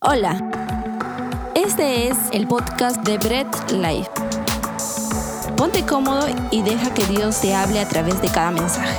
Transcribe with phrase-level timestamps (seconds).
[0.00, 0.38] Hola,
[1.56, 4.08] este es el podcast de Bread Life.
[5.56, 8.96] Ponte cómodo y deja que Dios te hable a través de cada mensaje.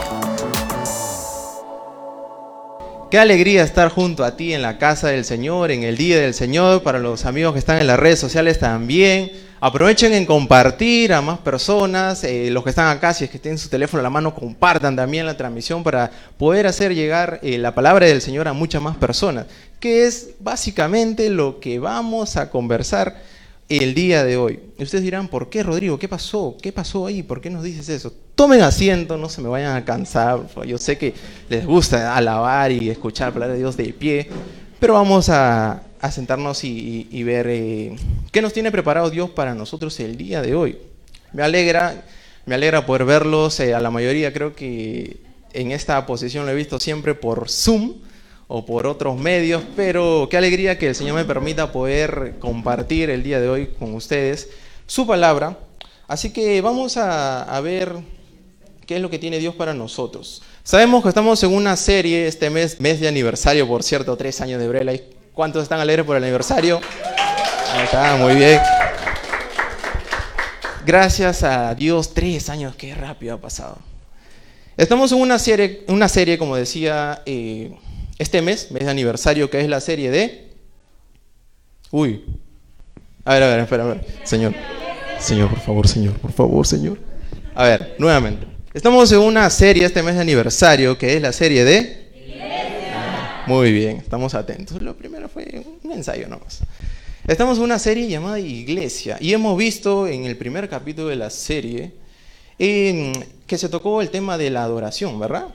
[3.10, 6.34] Qué alegría estar junto a ti en la casa del Señor, en el día del
[6.34, 9.32] Señor, para los amigos que están en las redes sociales también.
[9.62, 13.58] Aprovechen en compartir a más personas, eh, los que están acá, si es que tienen
[13.58, 17.76] su teléfono a la mano, compartan también la transmisión para poder hacer llegar eh, la
[17.76, 19.48] palabra del Señor a muchas más personas,
[19.82, 23.18] que es básicamente lo que vamos a conversar
[23.68, 24.62] el día de hoy.
[24.78, 26.00] Y ustedes dirán, ¿por qué Rodrigo?
[26.00, 26.56] ¿Qué pasó?
[26.62, 27.22] ¿Qué pasó ahí?
[27.22, 28.14] ¿Por qué nos dices eso?
[28.36, 30.40] Tomen asiento, no se me vayan a cansar.
[30.66, 31.14] Yo sé que
[31.50, 34.30] les gusta alabar y escuchar la palabra de Dios de pie,
[34.80, 37.96] pero vamos a, a sentarnos y, ver eh,
[38.32, 40.78] qué nos tiene preparado Dios para nosotros el día de hoy.
[41.34, 42.06] Me alegra,
[42.46, 43.60] me alegra poder verlos.
[43.60, 45.18] Eh, a la mayoría creo que
[45.54, 47.96] en esta posición lo he visto siempre por Zoom
[48.48, 53.22] o por otros medios, pero qué alegría que el Señor me permita poder compartir el
[53.22, 54.50] día de hoy con ustedes
[54.88, 55.60] su palabra.
[56.08, 57.96] Así que vamos a, a ver
[58.88, 60.42] qué es lo que tiene Dios para nosotros.
[60.64, 64.60] Sabemos que estamos en una serie este mes, mes de aniversario, por cierto, tres años
[64.60, 64.94] de Brela
[65.40, 66.82] ¿Cuántos están alegres por el aniversario?
[67.72, 68.60] Ahí está, muy bien.
[70.86, 73.78] Gracias a Dios, tres años, qué rápido ha pasado.
[74.76, 77.74] Estamos en una serie, una serie como decía, eh,
[78.18, 80.50] este mes, mes de aniversario, que es la serie de...
[81.90, 82.26] Uy.
[83.24, 84.06] A ver, a ver, espera, ver.
[84.26, 84.54] Señor.
[85.20, 87.00] Señor, por favor, señor, por favor, señor.
[87.56, 88.46] A ver, nuevamente.
[88.74, 92.10] Estamos en una serie este mes de aniversario, que es la serie de...
[93.50, 94.80] Muy bien, estamos atentos.
[94.80, 96.60] Lo primero fue un ensayo nomás.
[97.28, 101.32] Estamos en una serie llamada Iglesia y hemos visto en el primer capítulo de la
[101.32, 101.92] serie
[102.60, 105.48] que se tocó el tema de la adoración, ¿verdad?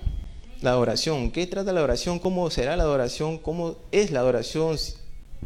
[0.61, 1.31] La adoración.
[1.31, 2.19] ¿Qué trata la adoración?
[2.19, 3.39] ¿Cómo será la adoración?
[3.39, 4.77] ¿Cómo es la adoración?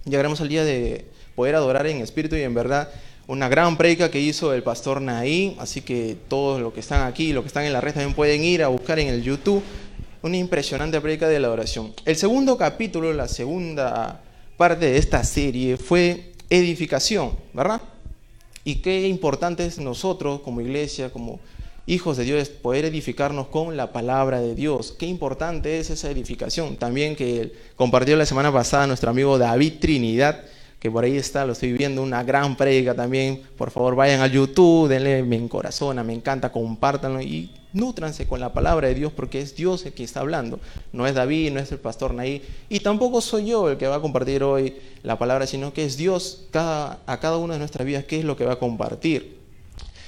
[0.07, 1.05] Llegaremos al día de
[1.37, 2.89] poder adorar en espíritu y en verdad.
[3.27, 7.35] Una gran predica que hizo el pastor Naí, así que todos los que están aquí,
[7.35, 9.63] los que están en la red también pueden ir a buscar en el YouTube
[10.23, 11.95] una impresionante prédica de la oración.
[12.05, 14.21] El segundo capítulo, la segunda
[14.57, 17.81] parte de esta serie fue edificación, ¿verdad?
[18.65, 21.41] Y qué importante es nosotros como iglesia, como
[21.87, 24.95] hijos de Dios, poder edificarnos con la palabra de Dios.
[24.99, 26.77] Qué importante es esa edificación.
[26.77, 30.45] También que compartió la semana pasada nuestro amigo David Trinidad,
[30.81, 33.43] que por ahí está, lo estoy viendo, una gran prédica también.
[33.57, 38.53] Por favor, vayan al YouTube, denle me corazón, me encanta, compártanlo y nútranse con la
[38.53, 40.61] palabra de Dios porque es Dios el que está hablando.
[40.93, 43.97] No es David, no es el pastor Naí, y tampoco soy yo el que va
[43.97, 48.05] a compartir hoy la palabra, sino que es Dios a cada una de nuestras vidas
[48.05, 49.39] qué es lo que va a compartir.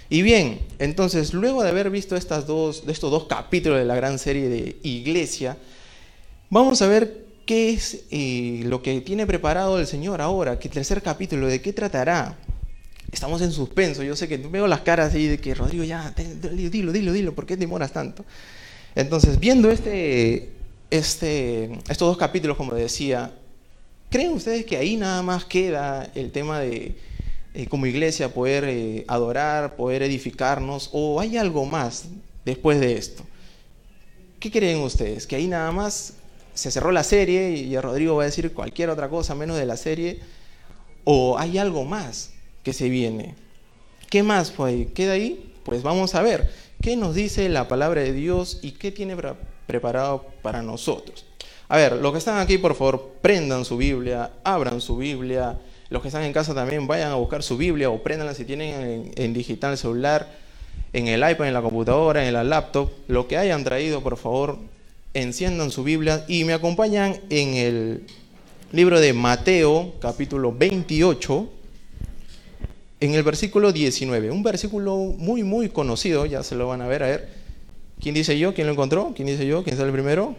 [0.08, 4.76] Y bien, entonces, luego de haber visto estos dos capítulos de la gran serie de
[4.82, 5.56] Iglesia,
[6.48, 11.00] vamos a ver qué es eh, lo que tiene preparado el Señor ahora, que tercer
[11.00, 12.36] capítulo, de qué tratará.
[13.12, 16.14] Estamos en suspenso, yo sé que veo las caras ahí de que Rodrigo ya,
[16.52, 18.24] dilo, dilo, dilo, ¿por qué demoras tanto?
[18.94, 20.50] Entonces, viendo este,
[20.90, 23.32] este, estos dos capítulos, como decía,
[24.10, 26.96] ¿creen ustedes que ahí nada más queda el tema de,
[27.54, 32.04] eh, como iglesia, poder eh, adorar, poder edificarnos, o hay algo más
[32.44, 33.24] después de esto?
[34.38, 35.26] ¿Qué creen ustedes?
[35.26, 36.14] ¿Que ahí nada más
[36.54, 39.76] se cerró la serie y Rodrigo va a decir cualquier otra cosa menos de la
[39.76, 40.20] serie,
[41.02, 42.30] o hay algo más
[42.62, 43.34] que se viene.
[44.08, 44.88] ¿Qué más fue?
[44.94, 45.52] ¿Queda ahí?
[45.64, 46.50] Pues vamos a ver
[46.82, 49.16] qué nos dice la palabra de Dios y qué tiene
[49.66, 51.24] preparado para nosotros.
[51.68, 55.58] A ver, los que están aquí, por favor, prendan su Biblia, abran su Biblia.
[55.88, 58.74] Los que están en casa también vayan a buscar su Biblia o préndanla si tienen
[58.74, 60.28] en, en digital celular,
[60.92, 62.90] en el iPad, en la computadora, en la laptop.
[63.06, 64.58] Lo que hayan traído, por favor,
[65.14, 68.06] enciendan su Biblia y me acompañan en el
[68.72, 71.48] libro de Mateo, capítulo 28,
[73.00, 74.30] en el versículo 19.
[74.30, 77.28] Un versículo muy, muy conocido, ya se lo van a ver, a ver.
[78.00, 78.54] ¿Quién dice yo?
[78.54, 79.12] ¿Quién lo encontró?
[79.14, 79.64] ¿Quién dice yo?
[79.64, 80.34] ¿Quién el primero?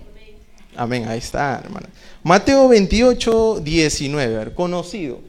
[0.75, 1.89] Amén, ahí está, hermana.
[2.23, 5.19] Mateo 28, 19, conocido.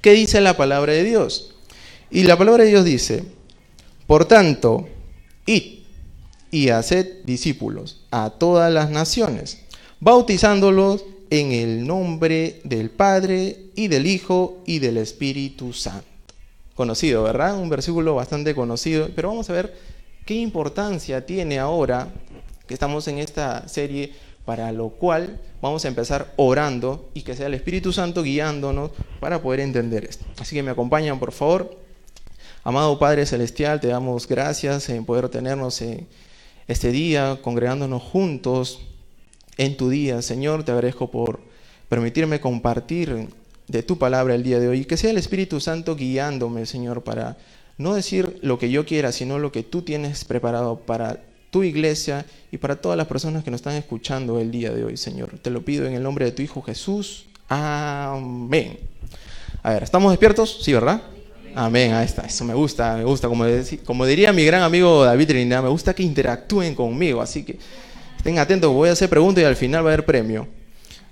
[0.00, 1.54] ¿Qué dice la palabra de Dios?
[2.10, 3.24] Y la palabra de Dios dice,
[4.06, 4.88] por tanto,
[5.46, 5.80] id
[6.50, 9.60] y haced discípulos a todas las naciones,
[10.00, 16.15] bautizándolos en el nombre del Padre y del Hijo y del Espíritu Santo.
[16.76, 17.58] Conocido, ¿verdad?
[17.58, 19.74] Un versículo bastante conocido, pero vamos a ver
[20.26, 22.08] qué importancia tiene ahora
[22.68, 24.12] que estamos en esta serie,
[24.44, 28.90] para lo cual vamos a empezar orando y que sea el Espíritu Santo guiándonos
[29.20, 30.26] para poder entender esto.
[30.38, 31.78] Así que me acompañan, por favor.
[32.62, 36.06] Amado Padre Celestial, te damos gracias en poder tenernos en
[36.68, 38.82] este día, congregándonos juntos
[39.56, 40.20] en tu día.
[40.20, 41.40] Señor, te agradezco por
[41.88, 43.28] permitirme compartir
[43.68, 44.84] de tu palabra el día de hoy.
[44.84, 47.36] Que sea el Espíritu Santo guiándome, Señor, para
[47.78, 51.20] no decir lo que yo quiera, sino lo que tú tienes preparado para
[51.50, 54.96] tu iglesia y para todas las personas que nos están escuchando el día de hoy,
[54.96, 55.38] Señor.
[55.40, 57.26] Te lo pido en el nombre de tu Hijo Jesús.
[57.48, 58.78] Amén.
[59.62, 60.60] A ver, ¿estamos despiertos?
[60.62, 61.02] Sí, ¿verdad?
[61.58, 63.46] Amén, ahí está, eso me gusta, me gusta, como,
[63.86, 67.58] como diría mi gran amigo David Trinidad, me gusta que interactúen conmigo, así que
[68.18, 70.46] estén atentos, voy a hacer preguntas y al final va a haber premio.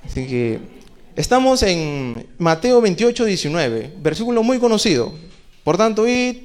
[0.04, 0.60] Así que
[1.16, 5.12] estamos en Mateo 28, 19, versículo muy conocido.
[5.62, 6.37] Por tanto, id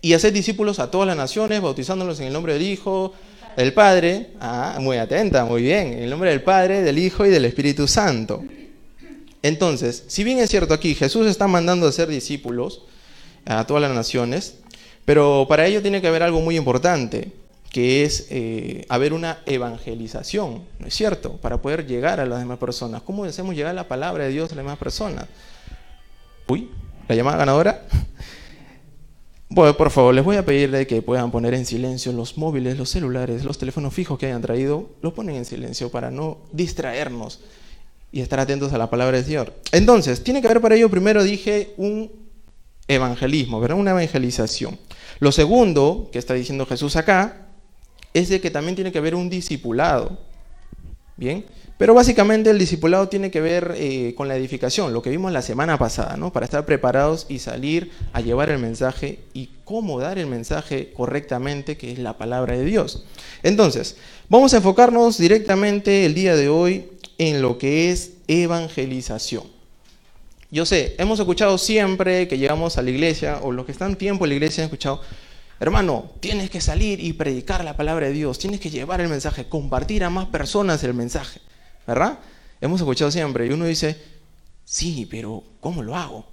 [0.00, 3.12] y haced discípulos a todas las naciones, bautizándolos en el nombre del Hijo,
[3.56, 7.30] del Padre, ah, muy atenta, muy bien, en el nombre del Padre, del Hijo y
[7.30, 8.44] del Espíritu Santo.
[9.42, 12.82] Entonces, si bien es cierto aquí, Jesús está mandando a ser discípulos
[13.44, 14.56] a todas las naciones,
[15.04, 17.32] pero para ello tiene que haber algo muy importante,
[17.70, 21.36] que es eh, haber una evangelización, ¿no es cierto?
[21.36, 23.02] Para poder llegar a las demás personas.
[23.02, 25.26] ¿Cómo hacemos llegar la palabra de Dios a las demás personas?
[26.46, 26.70] Uy,
[27.08, 27.86] la llamada ganadora.
[29.50, 32.90] Bueno, por favor, les voy a pedirle que puedan poner en silencio los móviles, los
[32.90, 37.40] celulares, los teléfonos fijos que hayan traído, los ponen en silencio para no distraernos
[38.12, 39.54] y estar atentos a la palabra del Señor.
[39.72, 42.12] Entonces, tiene que haber para ello, primero dije, un
[42.88, 43.78] evangelismo, ¿verdad?
[43.78, 44.78] Una evangelización.
[45.18, 47.47] Lo segundo que está diciendo Jesús acá
[48.14, 50.18] es de que también tiene que haber un discipulado.
[51.16, 51.44] Bien,
[51.78, 55.42] pero básicamente el discipulado tiene que ver eh, con la edificación, lo que vimos la
[55.42, 56.32] semana pasada, ¿no?
[56.32, 61.76] Para estar preparados y salir a llevar el mensaje y cómo dar el mensaje correctamente,
[61.76, 63.04] que es la palabra de Dios.
[63.44, 63.96] Entonces,
[64.28, 66.88] vamos a enfocarnos directamente el día de hoy
[67.18, 69.44] en lo que es evangelización.
[70.50, 74.24] Yo sé, hemos escuchado siempre que llegamos a la iglesia, o los que están tiempo
[74.24, 75.00] en la iglesia han escuchado,
[75.60, 79.48] hermano, tienes que salir y predicar la palabra de Dios, tienes que llevar el mensaje,
[79.48, 81.40] compartir a más personas el mensaje,
[81.86, 82.18] ¿verdad?
[82.60, 84.00] Hemos escuchado siempre, y uno dice,
[84.64, 86.26] sí, pero ¿cómo lo hago?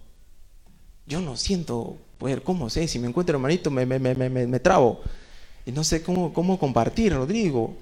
[1.07, 2.88] Yo no siento poder, ¿cómo sé?
[2.88, 5.01] Si me encuentro hermanito, me, me, me, me trabo.
[5.66, 7.75] Y no sé cómo, cómo compartir, Rodrigo.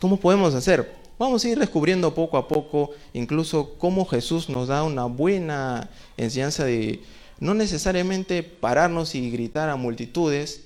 [0.00, 1.04] ¿Cómo podemos hacer?
[1.18, 6.64] Vamos a ir descubriendo poco a poco incluso cómo Jesús nos da una buena enseñanza
[6.64, 7.00] de
[7.44, 10.62] no necesariamente pararnos y gritar a multitudes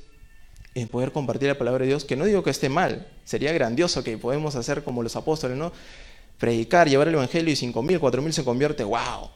[0.77, 4.05] en poder compartir la palabra de Dios, que no digo que esté mal, sería grandioso
[4.05, 5.73] que podemos hacer como los apóstoles, ¿no?
[6.39, 9.29] Predicar, llevar el Evangelio y 5.000, 4.000 se convierte, wow.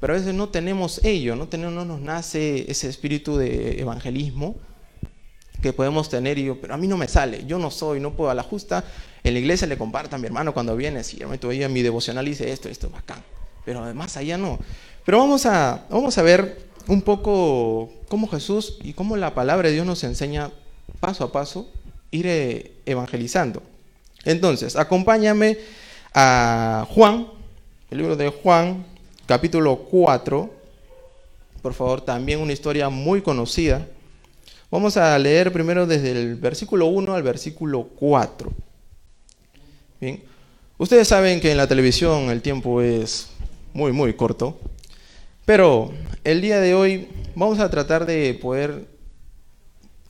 [0.00, 4.56] Pero a veces no tenemos ello, no, tenemos, no nos nace ese espíritu de evangelismo
[5.60, 8.14] que podemos tener y yo, pero a mí no me sale, yo no soy, no
[8.14, 8.84] puedo a la justa,
[9.22, 12.24] en la iglesia le comparto a mi hermano cuando viene, si ahí en mi devocional
[12.24, 13.22] dice esto, esto es bacán,
[13.66, 14.58] pero además allá no.
[15.04, 19.74] Pero vamos a, vamos a ver un poco cómo Jesús y cómo la palabra de
[19.74, 20.50] Dios nos enseña
[21.00, 21.68] paso a paso
[22.10, 23.62] ir evangelizando.
[24.24, 25.58] Entonces, acompáñame
[26.14, 27.26] a Juan,
[27.90, 28.84] el libro de Juan,
[29.26, 30.50] capítulo 4,
[31.62, 33.86] por favor, también una historia muy conocida.
[34.70, 38.52] Vamos a leer primero desde el versículo 1 al versículo 4.
[40.00, 40.22] Bien,
[40.78, 43.28] ustedes saben que en la televisión el tiempo es
[43.72, 44.58] muy, muy corto,
[45.44, 45.92] pero
[46.26, 47.06] el día de hoy
[47.36, 48.88] vamos a tratar de poder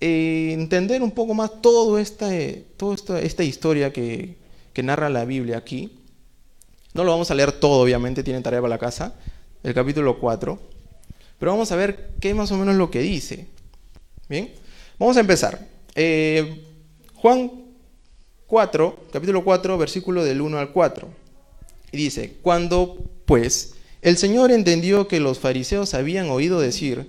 [0.00, 4.34] eh, entender un poco más toda esta, historia que,
[4.82, 5.98] narra la Biblia aquí.
[6.94, 9.14] No lo vamos a leer todo, obviamente, tienen tarea para la casa,
[9.62, 10.58] el capítulo 4,
[11.38, 13.46] pero vamos a ver qué más o menos lo que dice.
[14.26, 14.54] Bien,
[14.98, 15.68] vamos a empezar.
[15.94, 16.64] Eh,
[17.16, 17.52] Juan
[18.46, 21.08] 4, capítulo 4, versículo del 1 al 4.
[21.92, 27.06] Y dice, cuando pues el Señor entendió que los fariseos habían oído decir,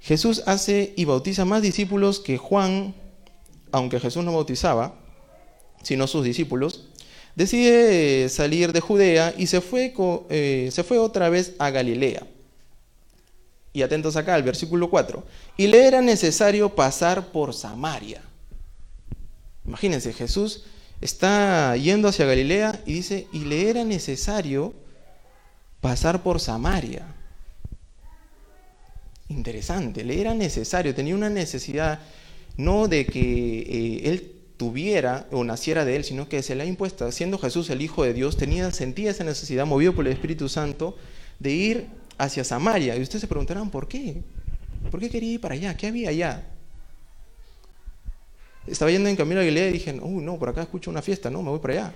[0.00, 2.94] Jesús hace y bautiza más discípulos que Juan,
[3.70, 4.94] aunque Jesús no bautizaba,
[5.82, 6.88] sino sus discípulos,
[7.36, 9.94] decide salir de Judea y se fue,
[10.30, 12.26] eh, se fue otra vez a Galilea
[13.72, 15.24] y atentos acá al versículo 4,
[15.56, 18.20] y le era necesario pasar por Samaria.
[19.66, 20.64] Imagínense, Jesús
[21.00, 24.74] está yendo hacia Galilea y dice, y le era necesario
[25.82, 27.04] pasar por Samaria.
[29.28, 32.00] Interesante, le era necesario, tenía una necesidad
[32.56, 36.66] no de que eh, él tuviera o naciera de él, sino que se le ha
[36.66, 40.48] impuesto, siendo Jesús el Hijo de Dios, tenía, sentía esa necesidad, movido por el Espíritu
[40.48, 40.96] Santo,
[41.40, 41.86] de ir
[42.16, 42.96] hacia Samaria.
[42.96, 44.22] Y ustedes se preguntarán, ¿por qué?
[44.90, 45.76] ¿Por qué quería ir para allá?
[45.76, 46.46] ¿Qué había allá?
[48.66, 51.28] Estaba yendo en camino a Galilea y dije, uy, no, por acá escucho una fiesta,
[51.28, 51.92] no, me voy para allá.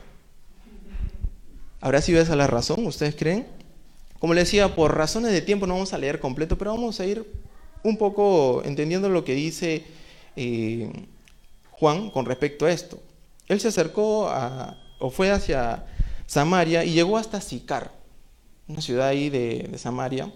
[1.81, 2.85] ¿Habrá sido esa la razón?
[2.85, 3.47] ¿Ustedes creen?
[4.19, 7.07] Como les decía, por razones de tiempo no vamos a leer completo, pero vamos a
[7.07, 7.27] ir
[7.83, 9.85] un poco entendiendo lo que dice
[10.35, 10.91] eh,
[11.73, 13.01] Juan con respecto a esto.
[13.49, 15.87] Él se acercó a, o fue hacia
[16.27, 17.93] Samaria y llegó hasta Sicar,
[18.67, 20.33] una ciudad ahí de, de Samaria.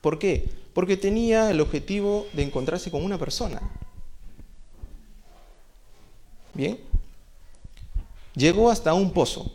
[0.00, 0.48] ¿Por qué?
[0.74, 3.60] Porque tenía el objetivo de encontrarse con una persona.
[6.54, 6.78] Bien.
[8.34, 9.52] Llegó hasta un pozo,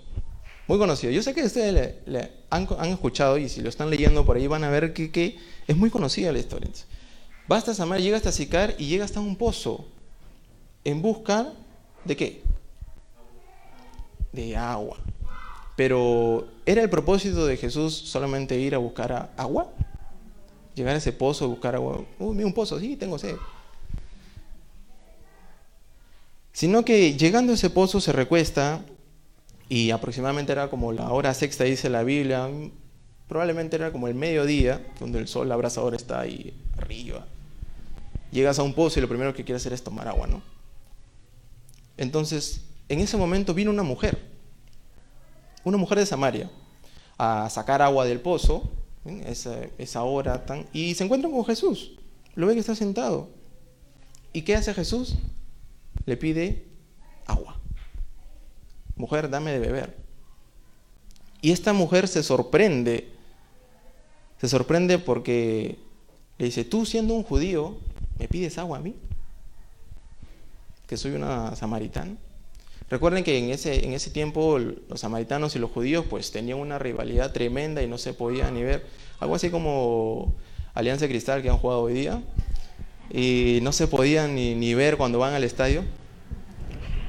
[0.68, 1.12] muy conocido.
[1.12, 4.64] Yo sé que ustedes le, han, escuchado y si lo están leyendo por ahí van
[4.64, 6.70] a ver que, es muy conocida la historia.
[7.50, 9.86] Va hasta Samaria, llega hasta Sicar y llega hasta un pozo
[10.84, 11.54] en busca
[12.04, 12.42] de qué?
[14.34, 14.98] De agua.
[15.78, 19.72] Pero ¿era el propósito de Jesús solamente ir a buscar agua?
[20.76, 22.04] Llegar a ese pozo, buscar agua.
[22.20, 23.36] Uy, mira un pozo, sí, tengo sed.
[26.52, 28.82] Sino que llegando a ese pozo se recuesta
[29.70, 32.50] y aproximadamente era como la hora sexta, dice la Biblia,
[33.28, 37.26] probablemente era como el mediodía, donde el sol abrasador está ahí arriba.
[38.32, 40.42] Llegas a un pozo y lo primero que quieres hacer es tomar agua, ¿no?
[41.98, 44.18] Entonces, en ese momento vino una mujer,
[45.64, 46.50] una mujer de Samaria,
[47.18, 48.70] a sacar agua del pozo,
[49.26, 51.94] esa, esa hora tan, y se encuentra con Jesús.
[52.36, 53.30] Lo ve que está sentado.
[54.34, 55.16] ¿Y qué hace Jesús?
[56.08, 56.66] le pide
[57.28, 57.57] agua.
[58.98, 59.96] Mujer, dame de beber.
[61.42, 63.10] Y esta mujer se sorprende,
[64.42, 65.78] se sorprende porque
[66.38, 67.78] le dice, tú siendo un judío,
[68.20, 68.96] ¿me pides agua a mí?
[70.88, 72.16] Que soy una samaritana.
[72.90, 76.80] Recuerden que en ese, en ese tiempo los samaritanos y los judíos pues tenían una
[76.80, 78.86] rivalidad tremenda y no se podía ni ver.
[79.20, 80.36] Algo así como
[80.74, 82.22] Alianza Cristal que han jugado hoy día
[83.12, 85.84] y no se podían ni, ver cuando van al estadio.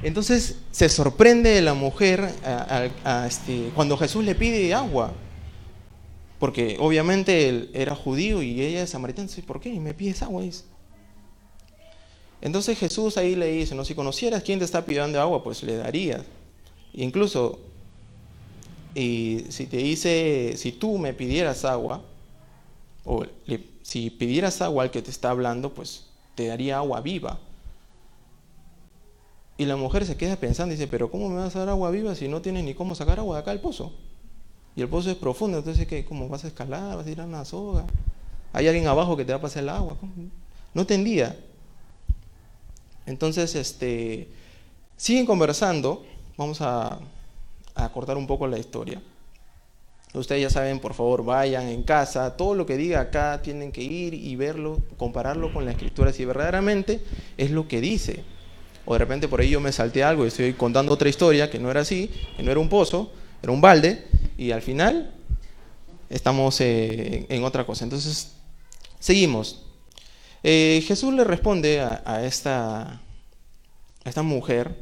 [0.01, 2.33] Entonces se sorprende la mujer
[3.27, 5.11] este, cuando Jesús le pide agua,
[6.39, 9.27] porque obviamente él era judío y ella es samaritana.
[9.45, 10.43] ¿Por qué me pides agua?
[12.41, 15.75] Entonces Jesús ahí le dice, no, si conocieras quién te está pidiendo agua, pues le
[15.75, 16.21] darías.
[16.93, 17.59] Incluso,
[18.95, 22.01] y si te dice, si tú me pidieras agua,
[23.03, 23.25] o
[23.81, 27.37] si pidieras agua al que te está hablando, pues te daría agua viva.
[29.59, 31.91] Y la mujer se queda pensando y dice, pero ¿cómo me vas a dar agua
[31.91, 33.91] viva si no tienes ni cómo sacar agua de acá del pozo?
[34.73, 36.05] Y el pozo es profundo, entonces ¿qué?
[36.05, 36.95] ¿cómo vas a escalar?
[36.95, 37.85] ¿Vas a ir a una soga?
[38.53, 39.97] ¿Hay alguien abajo que te va a pasar el agua?
[40.73, 41.37] No entendía.
[43.05, 44.29] Entonces, este,
[44.95, 46.05] siguen conversando.
[46.37, 46.97] Vamos a,
[47.75, 49.01] a cortar un poco la historia.
[50.13, 53.83] Ustedes ya saben, por favor, vayan en casa, todo lo que diga acá tienen que
[53.83, 57.01] ir y verlo, compararlo con la escritura, si verdaderamente
[57.35, 58.23] es lo que dice.
[58.89, 61.59] O de repente por ahí yo me salté algo y estoy contando otra historia que
[61.59, 64.03] no era así, que no era un pozo, era un balde,
[64.35, 65.13] y al final
[66.09, 67.83] estamos eh, en otra cosa.
[67.83, 68.31] Entonces,
[68.99, 69.61] seguimos.
[70.41, 72.81] Eh, Jesús le responde a, esta,
[74.03, 74.73] a esta mujer,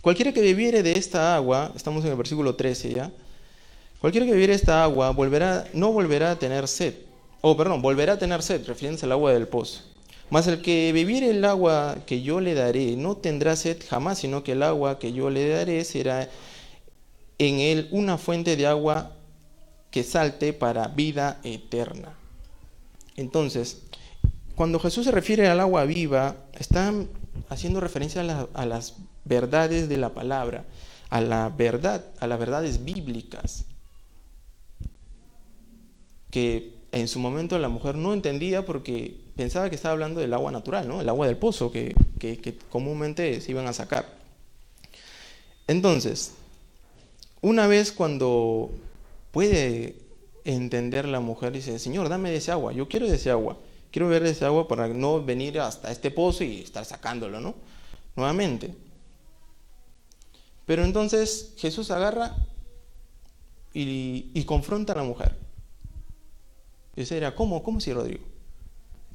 [0.00, 3.10] cualquiera que bebiere de esta agua, estamos en el versículo 13 ya,
[4.00, 6.94] Cualquiera que bebiere esta agua volverá, no volverá a tener sed.
[7.40, 9.93] O perdón, volverá a tener sed, refiriéndose al agua del pozo.
[10.30, 14.42] Mas el que bebiere el agua que yo le daré no tendrá sed jamás, sino
[14.42, 16.28] que el agua que yo le daré será
[17.38, 19.12] en él una fuente de agua
[19.90, 22.14] que salte para vida eterna.
[23.16, 23.82] Entonces,
[24.56, 26.92] cuando Jesús se refiere al agua viva, está
[27.48, 30.64] haciendo referencia a, a las verdades de la palabra,
[31.10, 33.66] a la verdad, a las verdades bíblicas
[36.34, 40.52] que en su momento la mujer no entendía porque pensaba que estaba hablando del agua
[40.52, 41.00] natural, ¿no?
[41.00, 41.94] el agua del pozo que,
[42.70, 44.06] comúnmente se iban a sacar.
[45.66, 46.32] Entonces,
[47.40, 48.70] una vez cuando
[49.30, 49.96] puede
[50.44, 53.56] entender la mujer, dice, Señor, dame ese agua, yo quiero ese agua,
[53.90, 57.54] quiero ver ese agua para no venir hasta este pozo y estar sacándolo, ¿no?
[58.16, 58.74] Nuevamente.
[60.66, 62.36] Pero entonces Jesús agarra
[63.72, 65.36] y, confronta a la mujer.
[66.96, 67.62] Y dirá, ¿cómo?
[67.62, 68.33] ¿Cómo si Rodrigo?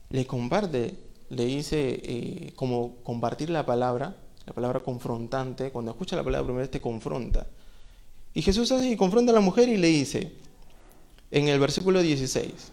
[0.09, 0.97] Le comparte,
[1.29, 5.71] le dice eh, como compartir la palabra, la palabra confrontante.
[5.71, 7.47] Cuando escucha la palabra primero te confronta.
[8.33, 10.33] Y Jesús hace y confronta a la mujer y le dice,
[11.31, 12.71] en el versículo 16,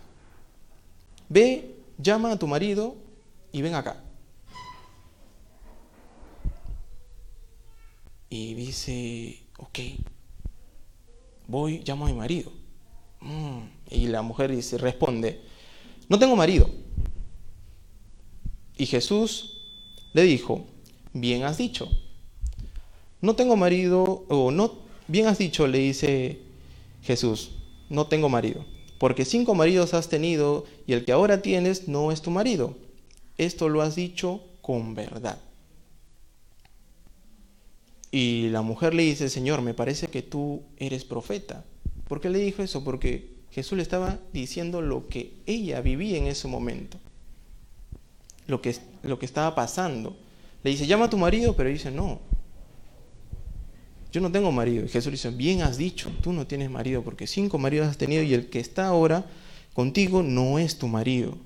[1.28, 2.96] ve, llama a tu marido
[3.52, 4.02] y ven acá.
[8.28, 9.78] Y dice, ok,
[11.46, 12.52] voy, llamo a mi marido.
[13.20, 13.60] Mm.
[13.90, 15.40] Y la mujer dice, responde,
[16.08, 16.68] no tengo marido.
[18.76, 19.58] Y Jesús
[20.12, 20.64] le dijo,
[21.12, 21.88] bien has dicho.
[23.20, 24.74] No tengo marido, o no,
[25.08, 26.40] bien has dicho, le dice
[27.02, 27.50] Jesús,
[27.88, 28.64] no tengo marido.
[28.98, 32.76] Porque cinco maridos has tenido y el que ahora tienes no es tu marido.
[33.38, 35.38] Esto lo has dicho con verdad.
[38.10, 41.64] Y la mujer le dice, Señor, me parece que tú eres profeta.
[42.08, 42.82] ¿Por qué le dijo eso?
[42.82, 46.98] Porque Jesús le estaba diciendo lo que ella vivía en ese momento,
[48.46, 50.16] lo que, lo que estaba pasando.
[50.62, 52.20] Le dice, llama a tu marido, pero dice, no,
[54.12, 54.84] yo no tengo marido.
[54.84, 57.98] Y Jesús le dice, bien has dicho, tú no tienes marido, porque cinco maridos has
[57.98, 59.26] tenido y el que está ahora
[59.74, 61.36] contigo no es tu marido.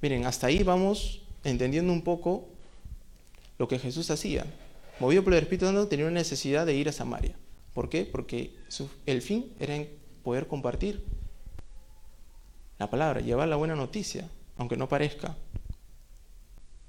[0.00, 2.48] Miren, hasta ahí vamos entendiendo un poco
[3.58, 4.46] lo que Jesús hacía.
[5.00, 7.34] Movido por el Espíritu Santo, tenía una necesidad de ir a Samaria.
[7.74, 8.04] ¿Por qué?
[8.04, 8.54] Porque
[9.06, 9.84] el fin era
[10.22, 11.04] poder compartir
[12.78, 15.36] la palabra, llevar la buena noticia, aunque no parezca.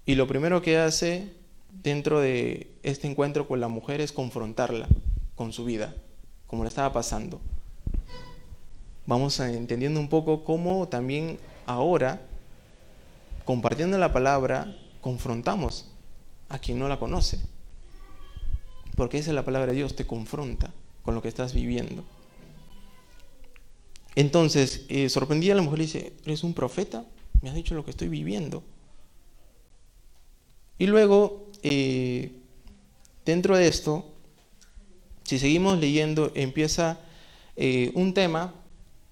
[0.06, 1.34] Y lo primero que hace
[1.72, 4.88] dentro de este encuentro con la mujer es confrontarla
[5.36, 5.96] con su vida,
[6.48, 7.40] como le estaba pasando.
[9.06, 12.22] Vamos entendiendo un poco cómo también ahora,
[13.46, 15.90] compartiendo la palabra, confrontamos
[16.50, 17.40] a quien no la conoce.
[18.96, 20.72] Porque esa es la palabra de Dios, te confronta
[21.04, 22.04] con lo que estás viviendo.
[24.20, 27.06] Entonces, eh, sorprendía a la mujer y dice, ¿eres un profeta?
[27.42, 28.66] Me has dicho lo que estoy viviendo.
[30.78, 32.34] Y luego, eh,
[33.26, 34.12] dentro de esto,
[35.24, 37.00] si seguimos leyendo, empieza
[37.56, 38.54] eh, un tema,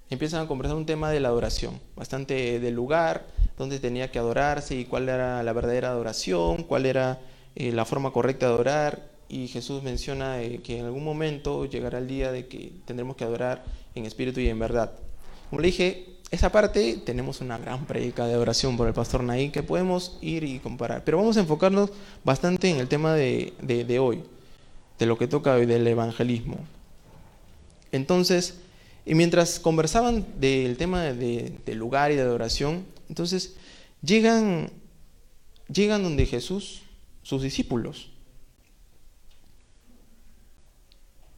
[0.09, 4.75] empiezan a conversar un tema de la adoración, bastante del lugar donde tenía que adorarse
[4.75, 7.21] y cuál era la verdadera adoración, cuál era
[7.55, 9.09] eh, la forma correcta de adorar.
[9.29, 13.63] Y Jesús menciona que en algún momento llegará el día de que tendremos que adorar
[13.97, 14.91] en espíritu y en verdad.
[15.49, 19.49] Como le dije, esa parte tenemos una gran predica de oración por el pastor Naí
[19.49, 21.03] que podemos ir y comparar.
[21.05, 21.91] Pero vamos a enfocarnos
[22.23, 23.53] bastante en el tema de,
[23.99, 24.23] hoy,
[24.99, 26.57] de lo que toca hoy del evangelismo.
[27.93, 28.59] Entonces,
[29.05, 33.55] y mientras conversaban del tema del lugar y de adoración, entonces
[34.01, 34.69] llegan,
[35.69, 36.81] llegan donde Jesús,
[37.23, 38.11] sus discípulos.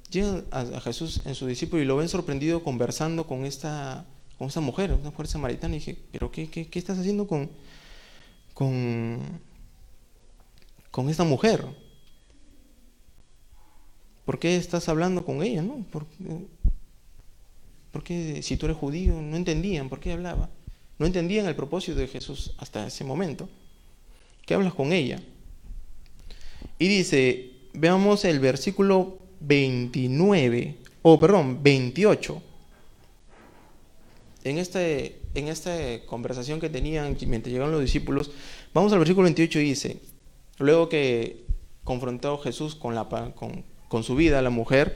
[0.09, 4.05] Llegan a, Jesús en su discípulo y lo ven sorprendido conversando con esta
[4.39, 7.49] con esa mujer, una mujer samaritana, y dije, pero ¿qué, qué, estás haciendo con,
[8.53, 9.19] con,
[10.91, 11.65] con esta mujer?
[14.23, 15.61] ¿Por qué estás hablando con ella?
[15.61, 15.85] No?
[15.91, 16.05] ¿Por,
[18.03, 20.49] qué si tú eres judío no entendían por qué hablaba?
[20.99, 23.49] No entendían el propósito de Jesús hasta ese momento.
[24.45, 25.21] ¿Qué hablas con ella?
[26.77, 32.41] Y dice, veamos el versículo 29, o perdón, 28
[34.43, 35.71] en, este, en esta
[36.05, 38.31] conversación que tenían mientras llegaron los discípulos,
[38.73, 39.97] vamos al versículo 28 y dice,
[40.57, 41.45] luego que
[41.83, 44.95] confrontó Jesús con, la, con, con su vida, la mujer,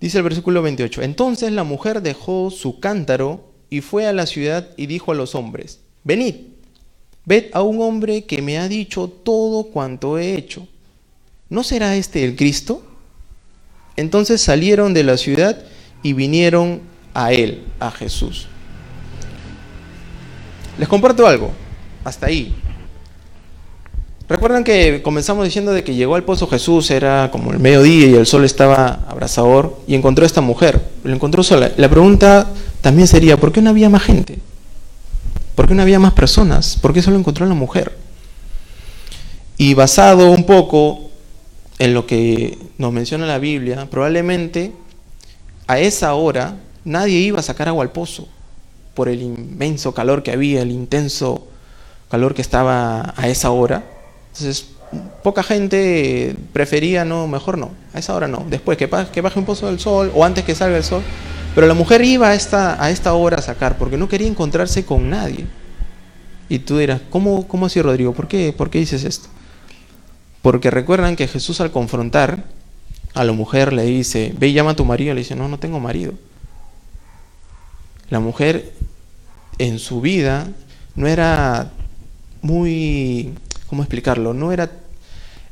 [0.00, 4.70] dice el versículo 28, entonces la mujer dejó su cántaro y fue a la ciudad
[4.76, 6.36] y dijo a los hombres, venid,
[7.24, 10.66] ved a un hombre que me ha dicho todo cuanto he hecho.
[11.48, 12.82] ¿No será este el Cristo?
[13.96, 15.58] Entonces salieron de la ciudad
[16.02, 16.80] y vinieron
[17.14, 18.46] a Él, a Jesús.
[20.78, 21.50] Les comparto algo,
[22.04, 22.54] hasta ahí.
[24.28, 28.14] Recuerdan que comenzamos diciendo de que llegó al pozo Jesús, era como el mediodía y
[28.14, 31.70] el sol estaba abrasador, y encontró a esta mujer, lo encontró sola.
[31.76, 32.48] La pregunta
[32.80, 34.40] también sería, ¿por qué no había más gente?
[35.54, 36.76] ¿Por qué no había más personas?
[36.82, 37.96] ¿Por qué solo encontró a la mujer?
[39.56, 41.10] Y basado un poco
[41.78, 44.72] en lo que nos menciona la Biblia, probablemente
[45.66, 48.28] a esa hora nadie iba a sacar agua al pozo
[48.94, 51.46] por el inmenso calor que había, el intenso
[52.10, 53.84] calor que estaba a esa hora.
[54.32, 54.68] Entonces,
[55.22, 59.44] poca gente prefería, no, mejor no, a esa hora no, después que, que baje un
[59.44, 61.02] pozo del sol o antes que salga el sol.
[61.54, 64.84] Pero la mujer iba a esta, a esta hora a sacar porque no quería encontrarse
[64.84, 65.46] con nadie.
[66.48, 68.12] Y tú dirás, ¿cómo, cómo así, Rodrigo?
[68.12, 69.28] ¿Por qué, ¿Por qué dices esto?
[70.42, 72.44] Porque recuerdan que Jesús al confrontar
[73.16, 75.58] a la mujer le dice, ve y llama a tu marido, le dice, no, no
[75.58, 76.12] tengo marido.
[78.10, 78.72] La mujer
[79.58, 80.48] en su vida
[80.94, 81.72] no era
[82.42, 83.32] muy,
[83.68, 84.34] ¿cómo explicarlo?
[84.34, 84.70] No era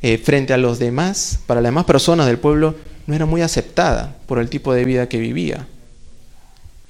[0.02, 2.74] eh, frente a los demás, para las demás personas del pueblo,
[3.06, 5.66] no era muy aceptada por el tipo de vida que vivía.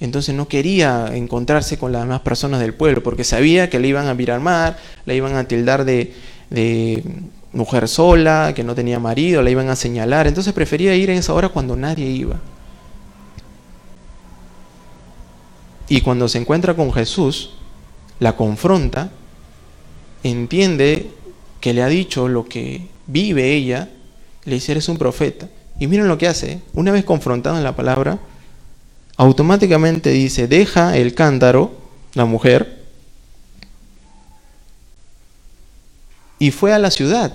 [0.01, 4.07] Entonces no quería encontrarse con las demás personas del pueblo, porque sabía que le iban
[4.07, 6.13] a mirar mal, le iban a tildar de,
[6.49, 7.01] de
[7.55, 10.27] mujer sola, que no tenía marido, la iban a señalar.
[10.27, 12.39] Entonces prefería ir en esa hora cuando nadie iba.
[15.87, 17.51] Y cuando se encuentra con Jesús,
[18.19, 19.09] la confronta,
[20.23, 21.11] entiende
[21.59, 23.89] que le ha dicho lo que vive ella,
[24.43, 25.47] le dice, eres un profeta.
[25.79, 28.19] Y miren lo que hace, una vez confrontado en la palabra,
[29.17, 31.71] automáticamente dice, deja el cántaro,
[32.13, 32.74] la mujer,
[36.39, 37.33] y fue a la ciudad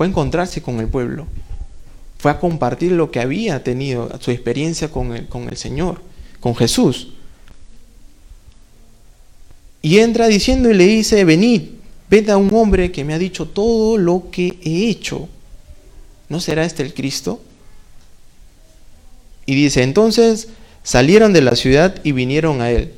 [0.00, 1.26] fue a encontrarse con el pueblo,
[2.16, 6.00] fue a compartir lo que había tenido, su experiencia con el, con el Señor,
[6.40, 7.08] con Jesús.
[9.82, 11.64] Y entra diciendo y le dice, venid,
[12.08, 15.28] ved a un hombre que me ha dicho todo lo que he hecho.
[16.30, 17.42] ¿No será este el Cristo?
[19.44, 20.48] Y dice, entonces
[20.82, 22.94] salieron de la ciudad y vinieron a él.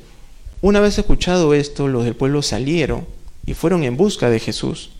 [0.61, 3.05] Una vez escuchado esto, los del pueblo salieron
[3.45, 4.91] y fueron en busca de Jesús.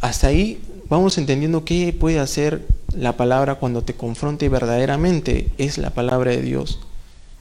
[0.00, 5.90] Hasta ahí vamos entendiendo qué puede hacer la palabra cuando te confronte verdaderamente es la
[5.90, 6.80] palabra de Dios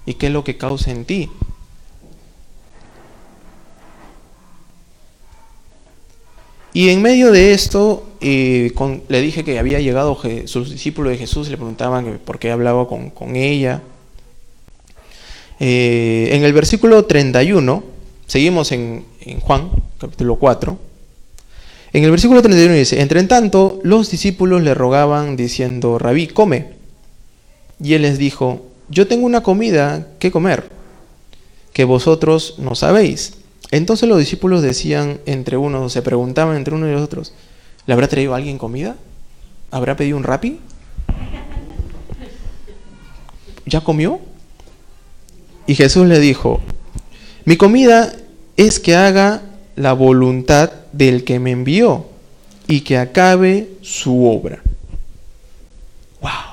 [0.06, 1.30] y qué es lo que causa en ti.
[6.79, 8.71] Y en medio de esto, eh,
[9.09, 13.35] le dije que había llegado sus discípulos de Jesús, le preguntaban por qué hablaba con,
[13.35, 13.81] ella.
[15.59, 17.83] Eh, en el versículo 31,
[18.27, 19.03] seguimos en,
[19.41, 20.79] Juan, capítulo 4,
[21.91, 26.67] en el versículo 31 dice, entre tanto, los discípulos le rogaban diciendo, Rabí, come.
[27.83, 30.69] Y él les dijo, yo tengo una comida que comer,
[31.73, 33.38] que vosotros no sabéis.
[33.71, 37.34] Entonces los discípulos decían entre unos, se preguntaban entre unos y los otros,
[37.86, 38.95] ¿le habrá traído alguien comida?
[39.71, 40.60] ¿Habrá pedido un rapi?
[43.65, 44.19] ¿Ya comió?
[45.67, 46.62] Y Jesús le dijo,
[47.45, 48.15] mi comida
[48.58, 49.43] es que haga
[49.75, 52.08] la voluntad del que me envió
[52.67, 54.62] y que acabe su obra.
[56.21, 56.48] ¡Wow!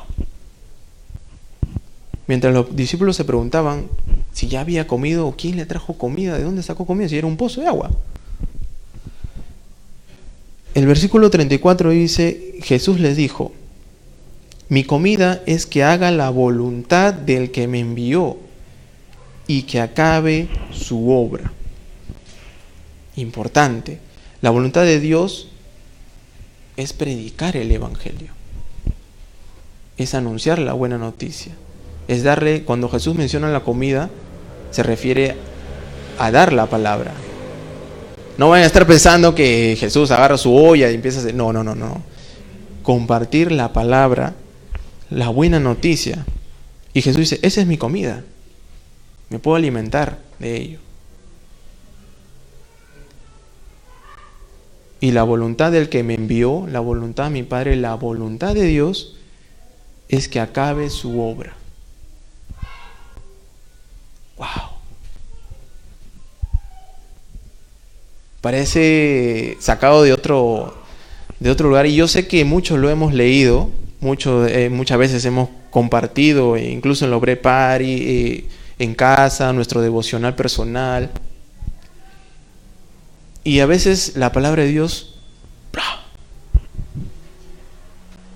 [2.27, 3.89] Mientras los discípulos se preguntaban
[4.33, 7.27] si ya había comido o quién le trajo comida, de dónde sacó comida, si era
[7.27, 7.91] un pozo de agua.
[10.75, 13.53] El versículo 34 dice, Jesús les dijo,
[14.69, 18.37] mi comida es que haga la voluntad del que me envió
[19.47, 21.53] y que acabe su obra.
[23.15, 24.01] Importante.
[24.43, 25.49] La voluntad de Dios
[26.77, 28.33] es predicar el Evangelio.
[29.97, 31.55] Es anunciar la buena noticia.
[32.09, 34.11] Es darle, cuando Jesús menciona la comida,
[34.71, 35.37] se refiere
[36.19, 37.13] a dar la palabra.
[38.39, 41.35] No vayan a estar pensando que Jesús agarra su olla y empieza a hacer...
[41.35, 42.03] No, no, no, no.
[42.83, 44.35] Compartir la palabra,
[45.11, 46.25] la buena noticia.
[46.93, 48.23] Y Jesús dice, esa es mi comida.
[49.31, 50.79] Me puedo alimentar de ello.
[55.01, 58.65] Y la voluntad del que me envió, la voluntad de mi Padre, la voluntad de
[58.65, 59.17] Dios
[60.09, 61.56] es que acabe su obra.
[64.37, 64.47] Wow.
[68.41, 70.77] Parece sacado de otro,
[71.41, 73.71] de otro lugar y yo sé que muchos lo hemos leído,
[74.49, 80.35] eh, muchas veces hemos compartido, e incluso en lo Party, eh, en casa, nuestro devocional
[80.35, 81.11] personal.
[83.43, 85.15] Y a veces la palabra de Dios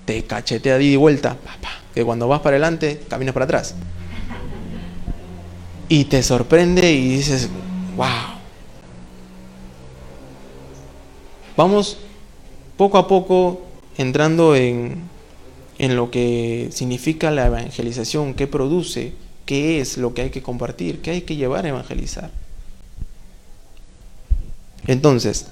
[0.05, 1.37] te cachetea de vuelta,
[1.93, 3.75] que cuando vas para adelante, caminas para atrás.
[5.91, 7.49] Y te sorprende y dices,
[7.97, 8.07] wow.
[11.57, 11.97] Vamos
[12.77, 13.63] poco a poco
[13.97, 15.01] entrando en,
[15.79, 19.11] en lo que significa la evangelización, qué produce,
[19.45, 22.31] qué es lo que hay que compartir, qué hay que llevar a evangelizar.
[24.87, 25.47] Entonces,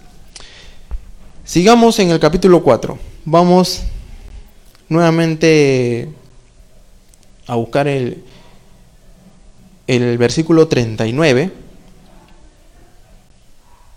[1.44, 2.98] sigamos en el capítulo 4.
[3.26, 3.82] Vamos
[4.88, 6.08] nuevamente
[7.46, 8.24] a buscar el,
[9.90, 11.52] el versículo 39.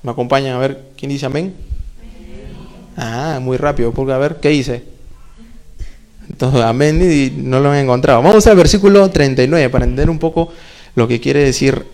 [0.02, 1.54] ¿Me acompañan a ver quién dice amén?
[2.96, 4.84] Ah, muy rápido, porque a ver, ¿qué dice?
[6.28, 8.22] Entonces, amén y no lo han encontrado.
[8.22, 10.52] Vamos al versículo 39 para entender un poco
[10.94, 11.84] lo que quiere decir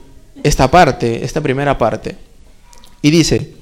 [0.42, 2.16] esta parte, esta primera parte.
[3.02, 3.52] Y dice,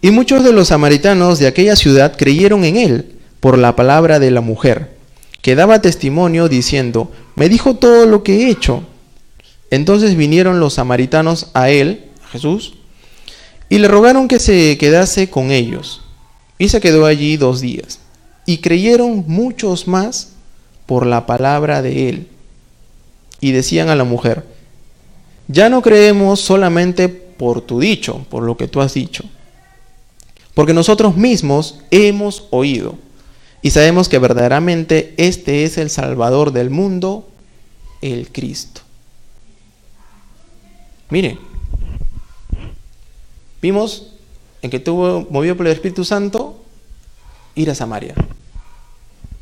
[0.00, 4.30] y muchos de los samaritanos de aquella ciudad creyeron en él por la palabra de
[4.30, 4.90] la mujer,
[5.40, 8.82] que daba testimonio diciendo, me dijo todo lo que he hecho.
[9.70, 12.74] Entonces vinieron los samaritanos a él, a Jesús,
[13.68, 16.02] y le rogaron que se quedase con ellos.
[16.58, 18.00] Y se quedó allí dos días.
[18.44, 20.30] Y creyeron muchos más
[20.86, 22.28] por la palabra de él.
[23.40, 24.44] Y decían a la mujer,
[25.46, 29.24] ya no creemos solamente por tu dicho, por lo que tú has dicho.
[30.54, 32.96] Porque nosotros mismos hemos oído
[33.62, 37.28] y sabemos que verdaderamente este es el Salvador del mundo,
[38.00, 38.82] el Cristo.
[41.10, 41.38] Mire,
[43.60, 44.12] vimos
[44.62, 46.62] en que tuvo, movido por el Espíritu Santo,
[47.54, 48.14] ir a Samaria.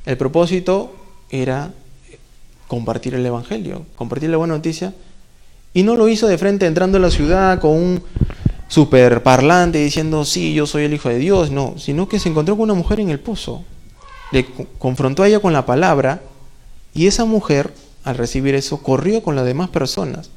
[0.07, 0.95] El propósito
[1.31, 1.73] era
[2.69, 4.95] compartir el Evangelio, compartir la buena noticia.
[5.75, 8.03] Y no lo hizo de frente entrando a la ciudad con un
[8.69, 12.57] super parlante diciendo, sí, yo soy el Hijo de Dios, no, sino que se encontró
[12.57, 13.65] con una mujer en el pozo.
[14.33, 14.47] Le
[14.79, 16.23] confrontó a ella con la palabra
[16.95, 17.73] y esa mujer,
[18.05, 20.31] al recibir eso, corrió con las demás personas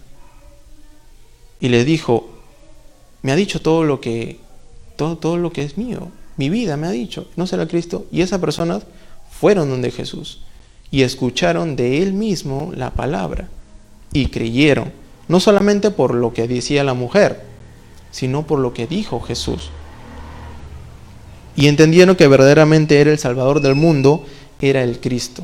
[1.60, 2.30] y le dijo,
[3.22, 4.40] me ha dicho todo lo que,
[4.96, 8.06] todo, todo lo que es mío, mi vida me ha dicho, no será Cristo.
[8.12, 8.84] Y esas personas
[9.30, 10.42] fueron donde Jesús
[10.92, 13.50] y escucharon de él mismo la palabra
[14.14, 14.92] y creyeron,
[15.28, 17.44] no solamente por lo que decía la mujer,
[18.12, 19.70] sino por lo que dijo Jesús.
[21.56, 24.26] Y entendieron que verdaderamente era el Salvador del mundo,
[24.62, 25.44] era el Cristo.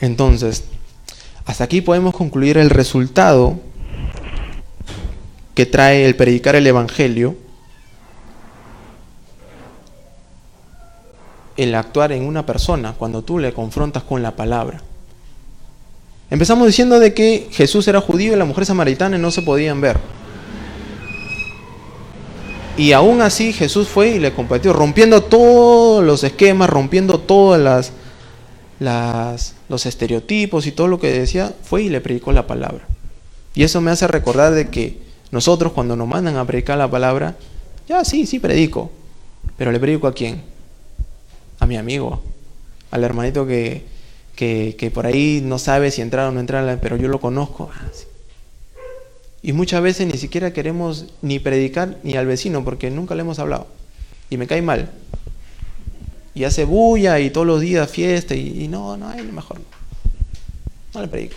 [0.00, 0.64] Entonces,
[1.44, 3.60] hasta aquí podemos concluir el resultado
[5.54, 7.36] que trae el predicar el Evangelio,
[11.56, 14.80] el actuar en una persona cuando tú le confrontas con la palabra.
[16.30, 19.98] Empezamos diciendo de que Jesús era judío y la mujer samaritana no se podían ver.
[22.76, 27.92] Y aún así Jesús fue y le compartió, rompiendo todos los esquemas, rompiendo todas las,
[28.80, 32.86] las, los estereotipos y todo lo que decía, fue y le predicó la palabra.
[33.54, 34.98] Y eso me hace recordar de que
[35.30, 37.36] nosotros cuando nos mandan a predicar la palabra,
[37.88, 38.90] ya sí, sí predico,
[39.56, 40.42] pero le predico a quién?
[41.58, 42.22] A mi amigo,
[42.90, 43.84] al hermanito que,
[44.34, 47.70] que, por ahí no sabe si entrar o no entrar, pero yo lo conozco.
[49.42, 53.38] Y muchas veces ni siquiera queremos ni predicar ni al vecino porque nunca le hemos
[53.38, 53.66] hablado.
[54.30, 54.90] Y me cae mal.
[56.34, 59.64] Y hace bulla y todos los días fiesta y, no, no, es mejor no.
[60.94, 61.36] No le predico.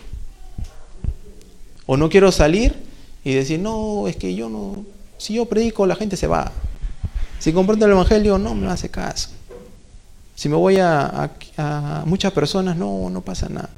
[1.87, 2.75] O no quiero salir
[3.23, 4.85] y decir, no, es que yo no,
[5.17, 6.51] si yo predico la gente se va.
[7.39, 9.29] Si comprendo el Evangelio no me hace caso.
[10.35, 11.31] Si me voy a,
[12.05, 13.69] muchas personas, no, no pasa nada.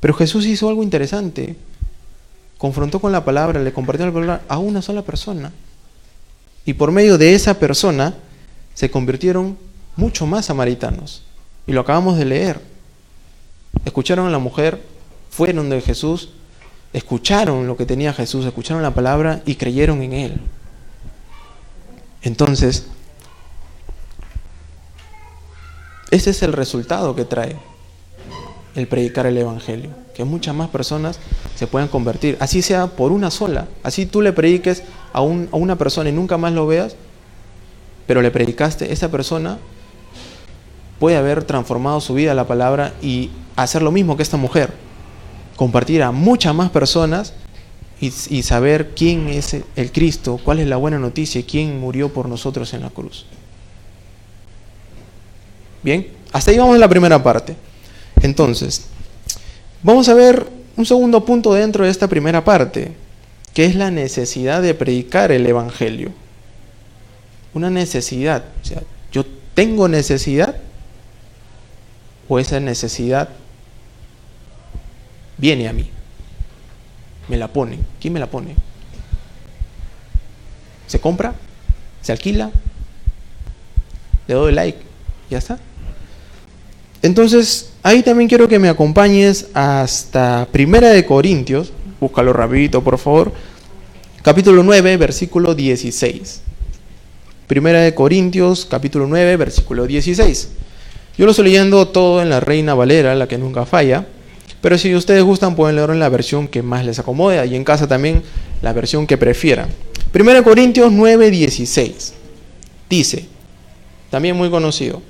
[0.00, 1.56] Pero Jesús hizo algo interesante.
[2.58, 5.52] Confrontó con la palabra, le compartió la palabra a una sola persona.
[6.64, 8.14] Y por medio de esa persona
[8.74, 9.56] se convirtieron
[9.96, 11.22] mucho más samaritanos.
[11.66, 12.60] Y lo acabamos de leer.
[13.84, 14.82] Escucharon a la mujer,
[15.30, 16.30] fueron de Jesús,
[16.92, 20.40] escucharon lo que tenía Jesús, escucharon la palabra y creyeron en Él.
[22.22, 22.86] Entonces,
[26.10, 27.56] ese es el resultado que trae
[28.74, 31.18] el predicar el Evangelio, que muchas más personas
[31.56, 35.76] se puedan convertir, así sea por una sola, así tú le prediques a, a una
[35.76, 36.96] persona y nunca más lo veas,
[38.06, 39.58] pero le predicaste, esa persona
[40.98, 44.72] puede haber transformado su vida a la palabra y hacer lo mismo que esta mujer,
[45.56, 47.34] compartir a muchas más personas
[48.00, 48.10] y,
[48.42, 52.82] saber quién es el Cristo, cuál es la buena noticia, quién murió por nosotros en
[52.82, 53.24] la cruz.
[55.82, 57.56] Bien, hasta ahí vamos en la primera parte.
[58.20, 58.86] Entonces,
[59.86, 62.92] vamos a ver un segundo punto dentro de esta primera parte,
[63.54, 66.12] que es la necesidad de predicar el Evangelio.
[67.54, 70.56] Una necesidad, o sea, yo tengo necesidad
[72.28, 73.28] o esa necesidad
[75.38, 75.88] viene a mí.
[77.28, 77.78] Me la pone.
[78.00, 78.56] ¿Quién me la pone?
[80.88, 81.32] ¿Se compra?
[82.02, 82.50] ¿Se alquila?
[84.26, 84.78] Le doy like.
[85.30, 85.58] Ya está.
[87.02, 91.72] Entonces, ahí también quiero que me acompañes hasta Primera de Corintios.
[92.00, 93.32] Búscalo rapidito, por favor.
[94.22, 96.40] Capítulo 9, versículo 16.
[97.46, 100.48] Primera de Corintios, capítulo 9, versículo 16.
[101.16, 104.04] Yo lo estoy leyendo todo en la Reina Valera, la que nunca falla.
[104.60, 107.46] Pero si ustedes gustan, pueden leerlo en la versión que más les acomode.
[107.46, 108.24] Y en casa también
[108.62, 109.68] la versión que prefieran.
[110.12, 112.14] 1 Corintios 9, 16.
[112.90, 113.26] Dice,
[114.10, 115.02] también muy conocido.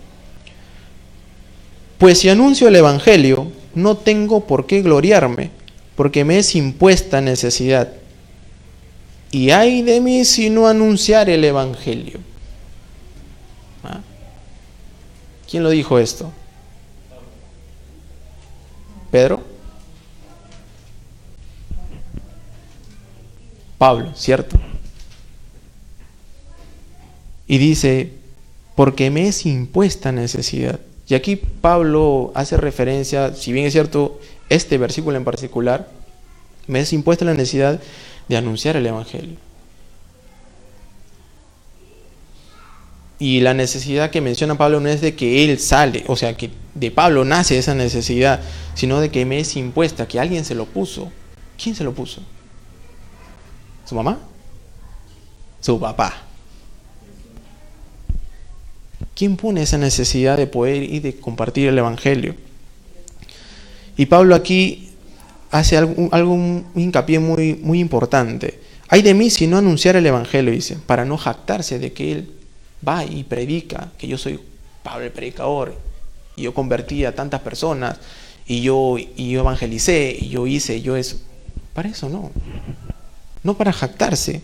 [1.98, 5.50] Pues si anuncio el Evangelio, no tengo por qué gloriarme,
[5.96, 7.92] porque me es impuesta necesidad.
[9.30, 12.20] Y hay de mí si no anunciar el Evangelio.
[15.48, 16.32] ¿Quién lo dijo esto?
[19.11, 19.42] ¿Pedro?
[23.78, 24.59] Pablo, ¿cierto?
[27.46, 28.12] Y dice,
[28.74, 30.80] porque me es impuesta necesidad.
[31.09, 35.88] Y aquí Pablo hace referencia, si bien es cierto, este versículo en particular,
[36.66, 37.81] me es impuesta la necesidad
[38.29, 39.37] de anunciar el Evangelio.
[43.19, 46.51] Y la necesidad que menciona Pablo no es de que él sale, o sea, que
[46.75, 48.40] de Pablo nace esa necesidad,
[48.75, 51.11] sino de que me es impuesta, que alguien se lo puso.
[51.62, 52.21] ¿Quién se lo puso?
[53.87, 54.19] ¿Su mamá?
[55.61, 56.26] Su papá.
[59.16, 62.35] ¿Quién pone esa necesidad de poder y de compartir el Evangelio?
[63.96, 64.90] Y Pablo aquí
[65.50, 65.94] hace algo,
[66.35, 68.61] un hincapié muy, muy importante.
[68.88, 72.31] Hay de mí si no anunciar el Evangelio, dice, para no jactarse de que él
[72.87, 74.38] va y predica, que yo soy
[74.83, 75.74] Pablo el predicador,
[76.37, 77.96] y yo convertí a tantas personas,
[78.46, 81.16] y yo, y yo evangelicé, y yo hice, yo eso.
[81.72, 82.31] Para eso no.
[83.42, 84.42] No para jactarse.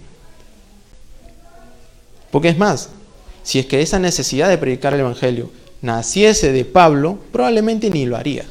[2.31, 2.89] Porque es más,
[3.43, 5.51] si es que esa necesidad de predicar el Evangelio
[5.83, 8.47] naciese de Pablo, probablemente ni lo haría.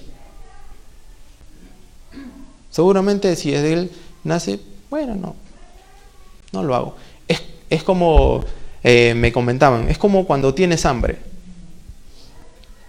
[2.70, 3.92] Seguramente si es de él
[4.24, 5.36] nace, bueno, no,
[6.52, 6.96] no lo hago.
[7.70, 8.44] Es, como,
[8.84, 11.20] eh, me comentaban, es como cuando tienes hambre.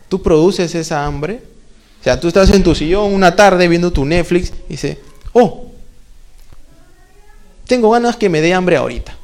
[0.09, 1.41] Tú produces esa hambre,
[2.01, 4.99] o sea, tú estás en tu sillón una tarde viendo tu Netflix y dices,
[5.33, 5.71] oh,
[7.67, 9.17] tengo ganas que me dé hambre ahorita.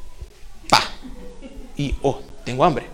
[0.69, 0.81] Pa.
[1.75, 2.87] Y, oh, tengo hambre.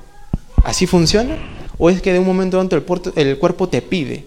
[0.66, 1.38] ¿Así funciona?
[1.78, 2.84] ¿O es que de un momento a otro
[3.16, 4.26] el, el cuerpo te pide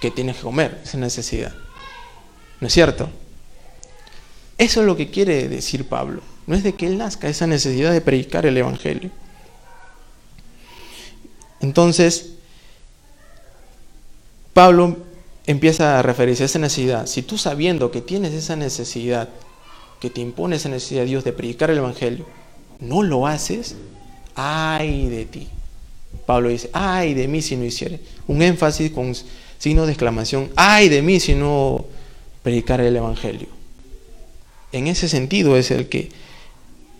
[0.00, 1.54] que tienes que comer, esa necesidad?
[2.60, 3.08] ¿No es cierto?
[4.56, 6.22] Eso es lo que quiere decir Pablo.
[6.48, 9.12] No es de que él nazca esa necesidad de predicar el Evangelio.
[11.60, 12.30] Entonces,
[14.54, 14.96] Pablo
[15.46, 17.06] empieza a referirse a esa necesidad.
[17.06, 19.28] Si tú sabiendo que tienes esa necesidad,
[20.00, 22.26] que te impone esa necesidad de Dios de predicar el Evangelio,
[22.80, 23.76] no lo haces,
[24.34, 25.48] ay de ti.
[26.26, 28.00] Pablo dice, ay de mí si no hiciere.
[28.26, 29.14] Un énfasis con
[29.58, 31.86] signo de exclamación, ay de mí si no
[32.42, 33.48] predicar el Evangelio.
[34.72, 36.10] En ese sentido es el que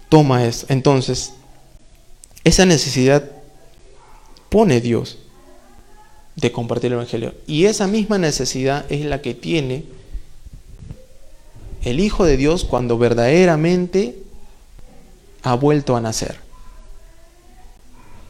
[0.08, 0.66] toma eso.
[0.68, 1.34] Entonces,
[2.44, 3.30] esa necesidad
[4.48, 5.18] pone Dios
[6.36, 7.34] de compartir el Evangelio.
[7.46, 9.84] Y esa misma necesidad es la que tiene
[11.84, 14.16] el Hijo de Dios cuando verdaderamente
[15.48, 16.36] ha vuelto a nacer.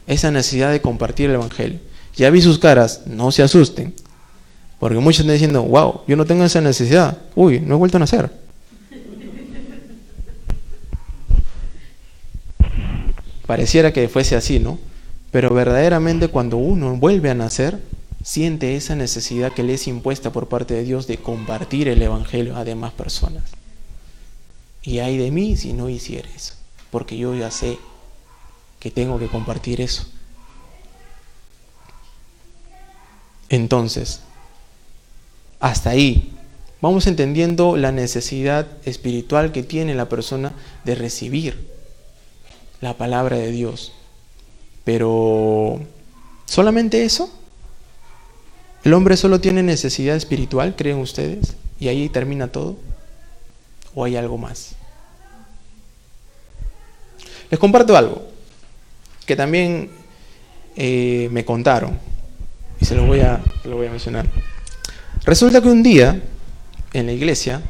[0.07, 1.79] Esa necesidad de compartir el Evangelio.
[2.15, 3.93] Ya vi sus caras, no se asusten.
[4.79, 7.17] Porque muchos están diciendo, wow, yo no tengo esa necesidad.
[7.35, 8.31] Uy, no he vuelto a nacer.
[13.45, 14.79] Pareciera que fuese así, ¿no?
[15.31, 17.79] Pero verdaderamente cuando uno vuelve a nacer,
[18.23, 22.55] siente esa necesidad que le es impuesta por parte de Dios de compartir el Evangelio
[22.55, 23.43] a demás personas.
[24.81, 26.58] Y hay de mí si no hiciera eso
[26.91, 27.77] porque yo ya sé
[28.79, 30.05] que tengo que compartir eso.
[33.49, 34.21] Entonces,
[35.59, 36.33] hasta ahí
[36.81, 40.53] vamos entendiendo la necesidad espiritual que tiene la persona
[40.85, 41.69] de recibir
[42.79, 43.91] la palabra de Dios.
[44.85, 45.81] Pero,
[46.45, 47.29] ¿solamente eso?
[48.83, 51.55] ¿El hombre solo tiene necesidad espiritual, creen ustedes?
[51.79, 52.77] ¿Y ahí termina todo?
[53.93, 54.75] ¿O hay algo más?
[57.49, 58.27] Les comparto algo
[59.25, 59.89] que también
[60.75, 61.97] eh, me contaron
[62.79, 63.41] y se lo, voy a,
[63.91, 64.25] mencionar.
[65.25, 66.21] Resulta que un día
[66.93, 67.61] en la iglesia,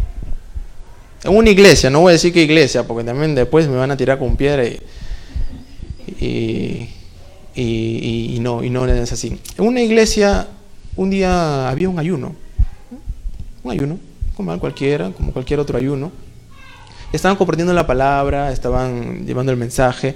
[1.23, 3.97] en una iglesia, no voy a decir qué iglesia, porque también después me van a
[3.97, 4.63] tirar con piedra
[6.07, 6.89] y,
[8.39, 9.39] no, y no es así.
[9.57, 10.47] En una iglesia,
[10.95, 12.35] un día había un ayuno,
[13.63, 13.97] un ayuno,
[14.35, 16.11] como cualquiera, como cualquier otro ayuno.
[17.11, 20.15] Estaban compartiendo la palabra, estaban llevando el mensaje,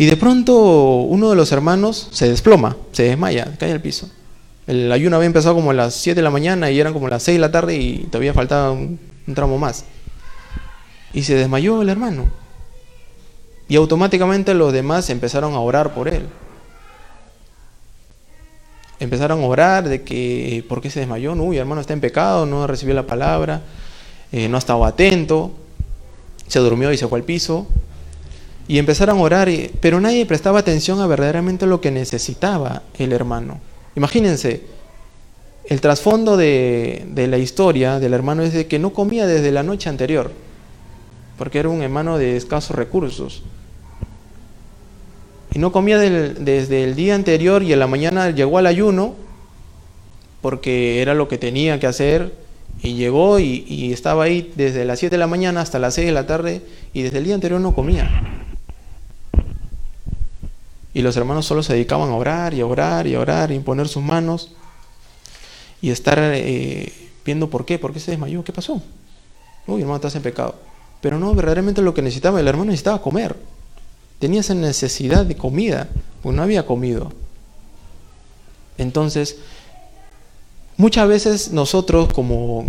[0.00, 0.56] y de pronto
[1.02, 4.08] uno de los hermanos se desploma, se desmaya, cae al piso.
[4.66, 7.22] El ayuno había empezado como a las 7 de la mañana y eran como las
[7.24, 8.98] 6 de la tarde y todavía faltaba un,
[9.34, 9.84] tramo más.
[11.12, 12.28] Y se desmayó el hermano.
[13.68, 16.26] Y automáticamente los demás empezaron a orar por él.
[19.00, 21.34] Empezaron a orar de que, ¿por qué se desmayó?
[21.34, 23.60] No, uy, hermano está en pecado, no recibió la palabra,
[24.32, 25.59] eh, no estaba atento
[26.50, 27.66] se durmió y se fue al piso.
[28.66, 29.48] Y empezaron a orar,
[29.80, 33.60] pero nadie prestaba atención a verdaderamente lo que necesitaba el hermano.
[33.96, 34.62] Imagínense,
[35.64, 39.88] el trasfondo de, la historia del hermano es de que no comía desde la noche
[39.88, 40.30] anterior,
[41.38, 43.42] porque era un hermano de escasos recursos.
[45.52, 49.14] Y no comía desde el día anterior y en la mañana llegó al ayuno,
[50.42, 52.32] porque era lo que tenía que hacer
[52.82, 56.12] y llegó y, estaba ahí desde las 7 de la mañana hasta las 6 de
[56.12, 56.62] la tarde
[56.94, 58.08] y desde el día anterior no comía.
[60.92, 63.54] Y los hermanos solo se dedicaban a orar y a orar y a orar y
[63.54, 64.52] imponer sus manos
[65.82, 66.92] y estar eh,
[67.24, 68.82] viendo por qué, por qué se desmayó, qué pasó.
[69.66, 70.56] Uy, hermano, estás en pecado.
[71.00, 73.36] Pero no, verdaderamente lo que necesitaba, el hermano necesitaba comer.
[74.18, 75.88] Tenía esa necesidad de comida,
[76.22, 77.12] pues no había comido.
[78.78, 79.38] Entonces,
[80.80, 82.64] Muchas veces nosotros como,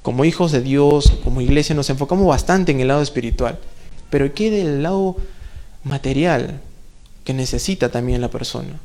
[0.00, 3.58] como hijos de Dios, como iglesia, nos enfocamos bastante en el lado espiritual,
[4.08, 5.16] pero ¿qué del lado
[5.84, 6.62] material?
[7.22, 8.80] que necesita también la persona.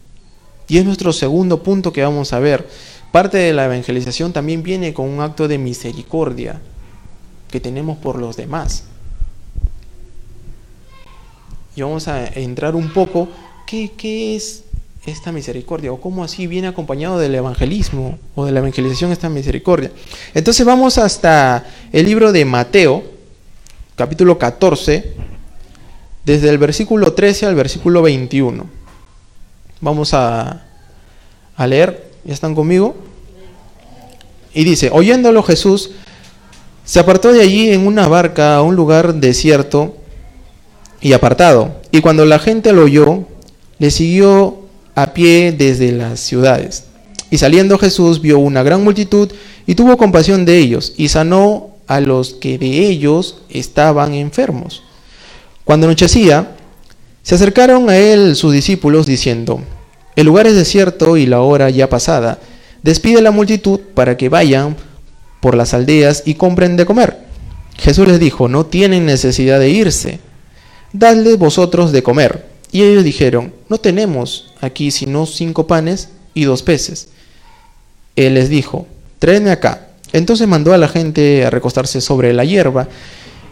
[0.68, 2.68] Y es nuestro segundo punto que vamos a ver.
[3.14, 6.60] Parte de la evangelización también viene con un acto de misericordia
[7.50, 8.84] que tenemos por los demás.
[11.78, 13.30] Y vamos a entrar un poco,
[13.66, 14.65] ¿qué, qué es
[15.06, 15.92] esta misericordia?
[15.92, 19.92] ¿O cómo así viene acompañado del evangelismo o de la evangelización esta misericordia?
[20.34, 23.04] Entonces vamos hasta el libro de Mateo,
[23.96, 25.14] capítulo 14,
[26.26, 28.66] desde el versículo 13 al versículo 21.
[29.82, 30.66] Vamos a,
[31.56, 32.96] a leer, ¿ya están conmigo?
[34.54, 35.92] Y dice, oyéndolo Jesús,
[36.84, 39.96] se apartó de allí en una barca a un lugar desierto
[41.02, 41.76] y apartado.
[41.92, 43.26] Y cuando la gente lo oyó,
[43.80, 44.65] le siguió
[44.96, 46.86] a pie desde las ciudades.
[47.30, 49.32] Y saliendo Jesús vio una gran multitud
[49.68, 54.84] y tuvo compasión de ellos y sanó a los que de ellos estaban enfermos.
[55.64, 56.56] Cuando anochecía,
[57.24, 59.62] se acercaron a él sus discípulos diciendo,
[60.16, 62.40] el lugar es desierto y la hora ya pasada,
[62.84, 64.78] despide la multitud para que vayan
[65.42, 67.18] por las aldeas y compren de comer.
[67.78, 70.20] Jesús les dijo, no tienen necesidad de irse,
[70.94, 72.46] dadles vosotros de comer.
[72.72, 77.10] Y ellos dijeron, no tenemos aquí sino cinco panes y dos peces.
[78.16, 78.88] Él les dijo,
[79.20, 79.90] tráeme acá.
[80.14, 82.88] Entonces mandó a la gente a recostarse sobre la hierba,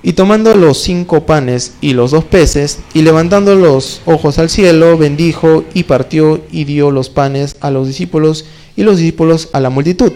[0.06, 4.98] y tomando los cinco panes y los dos peces, y levantando los ojos al cielo,
[4.98, 8.46] bendijo y partió y dio los panes a los discípulos
[8.76, 10.12] y los discípulos a la multitud.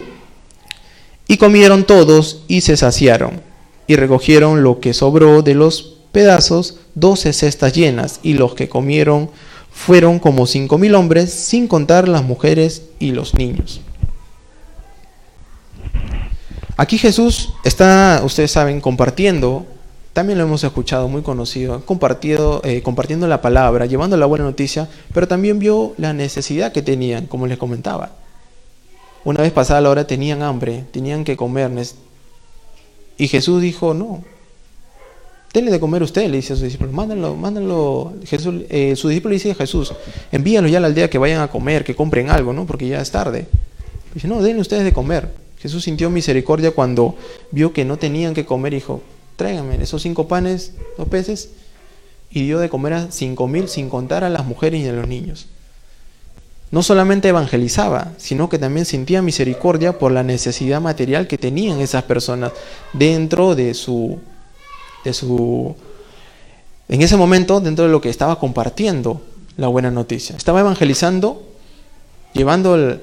[1.27, 3.41] Y comieron todos y se saciaron,
[3.88, 9.29] y recogieron lo que sobró de los pedazos, doce cestas llenas, y los que comieron
[9.78, 13.80] fueron como cinco mil hombres, sin contar las mujeres y los niños.
[16.75, 19.65] Aquí Jesús está, ustedes saben, compartiendo
[20.17, 24.89] también lo hemos escuchado, muy conocido, compartido, eh, compartiendo la palabra, llevando la buena noticia,
[25.13, 28.13] pero también vio la necesidad que tenían, como les comentaba.
[29.25, 31.69] Una vez pasada la hora tenían hambre, tenían que comer.
[33.19, 34.23] Y Jesús dijo, no,
[35.53, 38.13] denle de comer usted, le dice a sus discípulos, mándenlo, mándenlo.
[38.25, 39.93] Jesús, eh, su discípulo le dice a Jesús,
[40.31, 42.65] envíalos ya a la aldea que vayan a comer, que compren algo, ¿no?
[42.65, 43.47] Porque ya es tarde.
[44.13, 45.29] Dice, no, denle ustedes de comer.
[45.59, 47.15] Jesús sintió misericordia cuando
[47.51, 49.01] vio que no tenían que comer, dijo,
[49.35, 51.49] tráiganme esos cinco panes, dos peces,
[52.29, 55.07] y dio de comer a cinco mil sin contar a las mujeres y a los
[55.07, 55.47] niños.
[56.69, 62.03] No solamente evangelizaba, sino que también sentía misericordia por la necesidad material que tenían esas
[62.03, 62.51] personas
[62.91, 64.19] dentro de su,
[65.03, 65.75] de su,
[66.89, 69.21] en ese momento, dentro de lo que estaba compartiendo
[69.57, 70.35] la buena noticia.
[70.35, 71.43] Estaba evangelizando,
[72.33, 72.99] llevando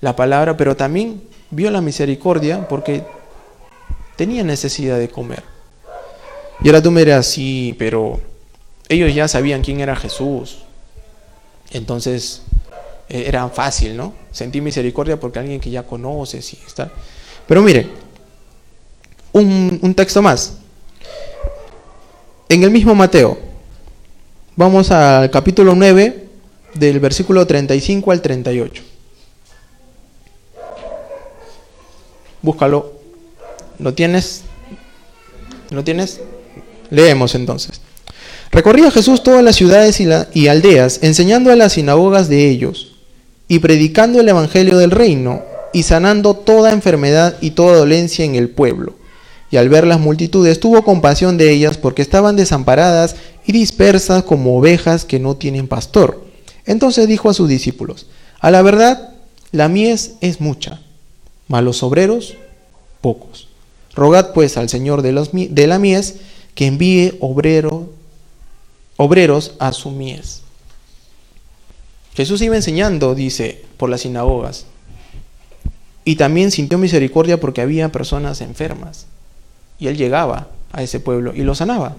[0.00, 3.04] la palabra, pero también vio la misericordia porque
[4.16, 5.42] tenía necesidad de comer.
[6.62, 8.20] Y ahora tú me dirás, sí, pero
[8.88, 10.58] ellos ya sabían quién era Jesús.
[11.72, 12.42] Entonces
[13.08, 14.14] eh, era fácil, ¿no?
[14.30, 16.90] Sentí misericordia porque alguien que ya conoces sí está.
[17.46, 17.88] Pero mire,
[19.32, 20.59] un, un texto más.
[22.50, 23.38] En el mismo Mateo,
[24.56, 26.26] vamos al capítulo 9,
[26.74, 28.82] del versículo 35 al 38.
[32.42, 32.92] Búscalo.
[33.78, 34.42] ¿Lo tienes?
[35.70, 36.22] ¿Lo tienes?
[36.90, 37.80] Leemos entonces.
[38.50, 42.96] Recorría Jesús todas las ciudades y, aldeas, enseñando a las sinagogas de ellos,
[43.46, 48.48] y predicando el Evangelio del reino, y sanando toda enfermedad y toda dolencia en el
[48.48, 48.94] pueblo.
[49.50, 54.56] Y al ver las multitudes tuvo compasión de ellas porque estaban desamparadas y dispersas como
[54.56, 56.24] ovejas que no tienen pastor.
[56.66, 58.06] Entonces dijo a sus discípulos,
[58.38, 59.14] a la verdad,
[59.50, 60.80] la mies es mucha,
[61.48, 62.36] mas los obreros
[63.00, 63.48] pocos.
[63.94, 66.16] Rogad pues al Señor de, de la mies
[66.54, 67.90] que envíe obrero,
[68.96, 70.42] obreros a su mies.
[72.14, 74.66] Jesús iba enseñando, dice, por las sinagogas.
[76.04, 79.06] Y también sintió misericordia porque había personas enfermas.
[79.80, 81.96] Y él llegaba a ese pueblo y lo sanaba.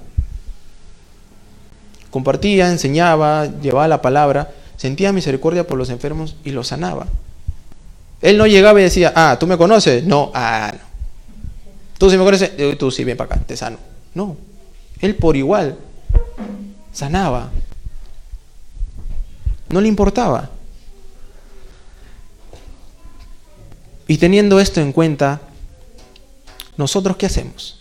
[2.12, 7.08] Compartía, enseñaba, llevaba la palabra, sentía misericordia por los enfermos y los sanaba.
[8.22, 10.04] Él no llegaba y decía, ah, ¿tú me conoces?
[10.04, 10.92] No, ah, no.
[11.98, 13.78] Tú sí me conoces, tú sí, ven para acá, te sano.
[14.14, 14.36] No,
[15.00, 15.78] él por igual
[16.92, 17.50] sanaba.
[19.70, 20.50] No le importaba.
[24.08, 25.40] Y teniendo esto en cuenta,
[26.82, 27.78] ¿nosotros qué hacemos?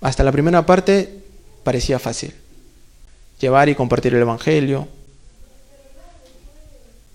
[0.00, 1.22] Hasta la primera parte
[1.62, 2.32] parecía fácil.
[3.38, 4.88] Llevar y compartir el Evangelio.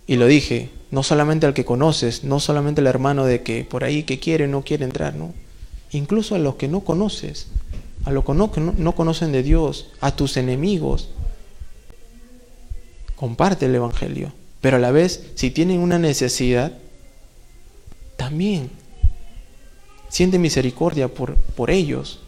[0.06, 3.84] Y lo dije, no solamente al que conoces, no solamente al hermano de que por
[3.84, 5.34] ahí que quiere no quiere entrar, ¿no?
[5.92, 7.48] incluso a los que no conoces,
[8.06, 11.10] a los que no, no, conocen de Dios, a tus enemigos,
[13.16, 14.32] comparte el Evangelio.
[14.62, 16.72] Pero a la vez, si tienen una necesidad,
[18.16, 18.70] también
[20.12, 22.20] siente misericordia por, por ellos.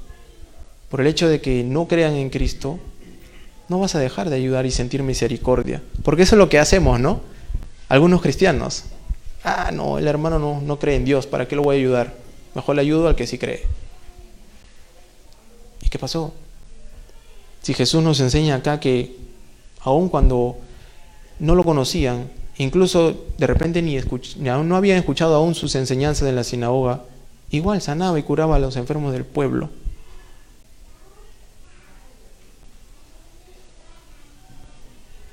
[0.90, 2.80] Por el hecho de que no crean en Cristo,
[3.68, 5.84] no vas a dejar de ayudar y sentir misericordia.
[6.04, 7.22] Porque eso es lo que hacemos, ¿no?
[7.90, 8.86] Algunos cristianos.
[9.44, 12.14] Ah, no, el hermano no, no cree en Dios, ¿para qué lo voy a ayudar?
[12.56, 13.64] Mejor le ayudo al que sí cree.
[15.82, 16.34] ¿Y qué pasó?
[17.62, 19.18] Si Jesús nos enseña acá que
[19.82, 20.58] aun cuando
[21.40, 23.98] no lo conocían, incluso de repente ni,
[24.38, 27.04] no habían escuchado aún sus enseñanzas en la sinagoga,
[27.50, 29.70] igual sanaba y curaba a los enfermos del pueblo.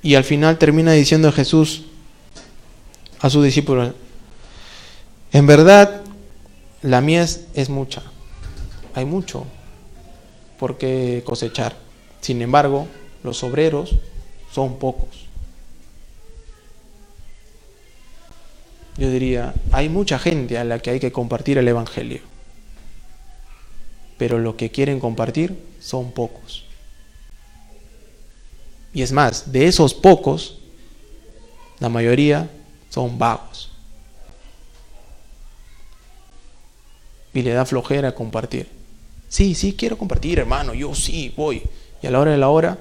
[0.03, 1.83] Y al final termina diciendo Jesús
[3.21, 3.93] a sus discípulos,
[5.33, 6.01] en verdad
[6.83, 8.03] la mies es mucha,
[8.95, 9.45] hay mucho
[10.59, 11.77] por qué cosechar.
[12.21, 12.87] Sin embargo,
[13.23, 13.97] los obreros
[14.53, 15.30] son pocos.
[19.01, 22.21] Yo diría, hay mucha gente a la que hay que compartir el Evangelio,
[24.19, 26.67] pero lo que quieren compartir son pocos.
[28.93, 30.59] Y es más, de esos pocos,
[31.79, 32.51] la mayoría
[32.91, 33.73] son vagos.
[37.33, 38.69] Y le da flojera compartir.
[39.31, 41.63] Sí, sí, quiero compartir, hermano, yo sí, voy.
[42.03, 42.77] Y a la hora de la hora,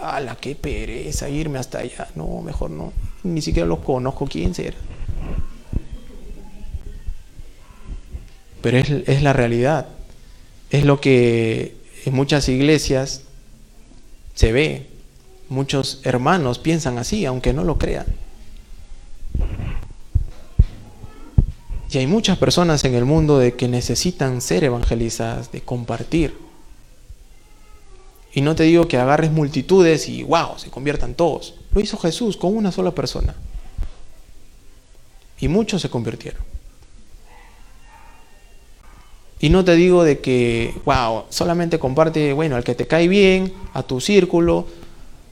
[0.00, 2.08] ¡ala, qué pereza irme hasta allá!
[2.14, 2.94] No, mejor no.
[3.24, 4.78] Ni siquiera los conozco quién será.
[8.60, 9.88] Pero es, es la realidad.
[10.70, 13.22] Es lo que en muchas iglesias
[14.34, 14.86] se ve.
[15.48, 18.06] Muchos hermanos piensan así, aunque no lo crean.
[21.92, 26.34] Y hay muchas personas en el mundo de que necesitan ser evangelizadas, de compartir.
[28.32, 31.54] Y no te digo que agarres multitudes y wow, se conviertan todos.
[31.74, 33.34] Lo hizo Jesús con una sola persona.
[35.42, 36.40] Y muchos se convirtieron.
[39.40, 43.52] Y no te digo de que, wow, solamente comparte, bueno, al que te cae bien,
[43.74, 44.68] a tu círculo,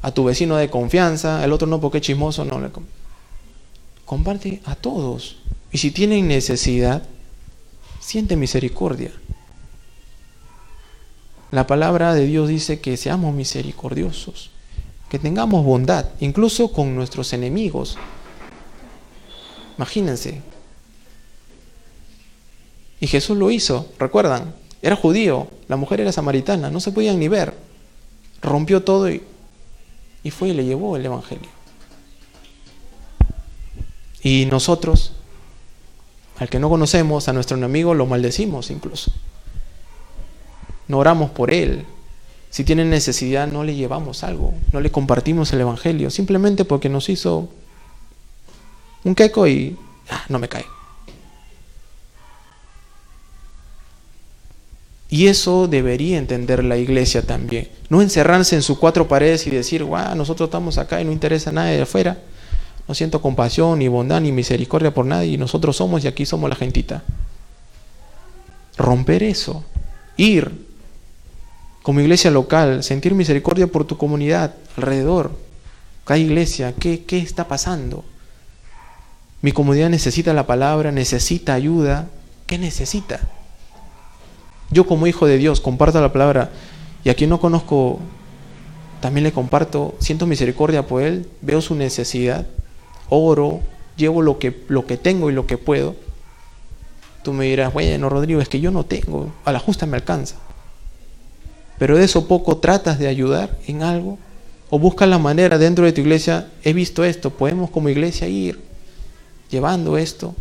[0.02, 2.60] a tu vecino de confianza, el otro no porque es chismoso, no
[4.04, 5.36] comparte a todos.
[5.70, 7.04] Y si tienen necesidad,
[8.00, 9.12] siente misericordia.
[11.52, 14.50] La palabra de Dios dice que seamos misericordiosos,
[15.08, 17.96] que tengamos bondad, incluso con nuestros enemigos.
[19.80, 20.42] Imagínense.
[23.00, 27.28] Y Jesús lo hizo, recuerdan, era judío, la mujer era samaritana, no se podían ni
[27.28, 27.54] ver.
[28.42, 29.22] Rompió todo y,
[30.22, 31.48] y fue y le llevó el Evangelio.
[34.22, 35.14] Y nosotros
[36.38, 39.10] al que no conocemos, a nuestro enemigo, lo maldecimos incluso.
[40.88, 41.86] No oramos por él.
[42.50, 47.08] Si tiene necesidad, no le llevamos algo, no le compartimos el Evangelio, simplemente porque nos
[47.08, 47.48] hizo
[49.04, 49.76] un queco y
[50.28, 50.66] no me cae.
[55.10, 57.68] Y eso debería entender la iglesia también.
[57.88, 61.50] No encerrarse en sus cuatro paredes y decir, guau, nosotros estamos acá y no interesa
[61.50, 62.18] nada de afuera.
[62.86, 65.32] No siento compasión, ni bondad, ni misericordia por nadie.
[65.32, 67.02] Y nosotros somos y aquí somos la gentita.
[68.76, 69.64] Romper eso.
[70.16, 70.52] Ir
[71.82, 75.32] como iglesia local, sentir misericordia por tu comunidad alrededor.
[76.04, 78.04] Cada iglesia, ¿qué, qué está pasando?
[79.42, 82.08] Mi comunidad necesita la palabra, necesita ayuda.
[82.46, 83.20] ¿Qué necesita?
[84.70, 86.50] Yo como hijo de Dios comparto la palabra
[87.04, 87.98] y a quien no conozco
[89.00, 92.46] también le comparto, siento misericordia por él, veo su necesidad
[93.08, 93.60] oro,
[93.96, 95.96] llevo lo que, lo que tengo y lo que puedo.
[97.24, 100.36] Tú me dirás, bueno, Rodrigo, es que yo no tengo, a la justa me alcanza.
[101.78, 104.18] Pero de eso poco tratas de ayudar en algo
[104.68, 108.69] o buscas la manera dentro de tu iglesia, he visto esto, podemos como iglesia ir
[109.50, 110.34] llevando esto.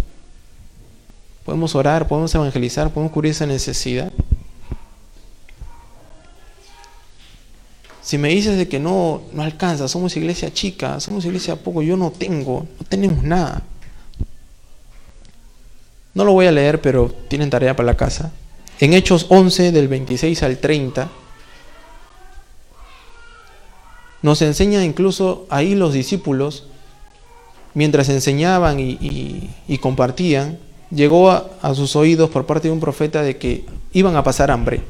[1.46, 4.12] Podemos orar, podemos evangelizar, podemos cubrir esa necesidad.
[8.02, 11.96] Si me dices de que no, no alcanza, somos iglesia chica, somos iglesia poco, yo
[11.96, 13.64] no tengo, no tenemos nada.
[16.14, 18.32] No lo voy a leer, pero tienen tarea para la casa.
[18.80, 21.10] En Hechos 11, del 26 al 30,
[24.22, 26.66] nos enseña incluso ahí los discípulos,
[27.74, 30.58] mientras enseñaban y, compartían,
[30.92, 34.82] llegó a sus oídos por parte de un profeta de que iban a pasar hambre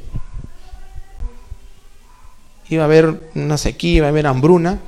[2.70, 4.80] iba a haber una sequía, iba a haber hambruna.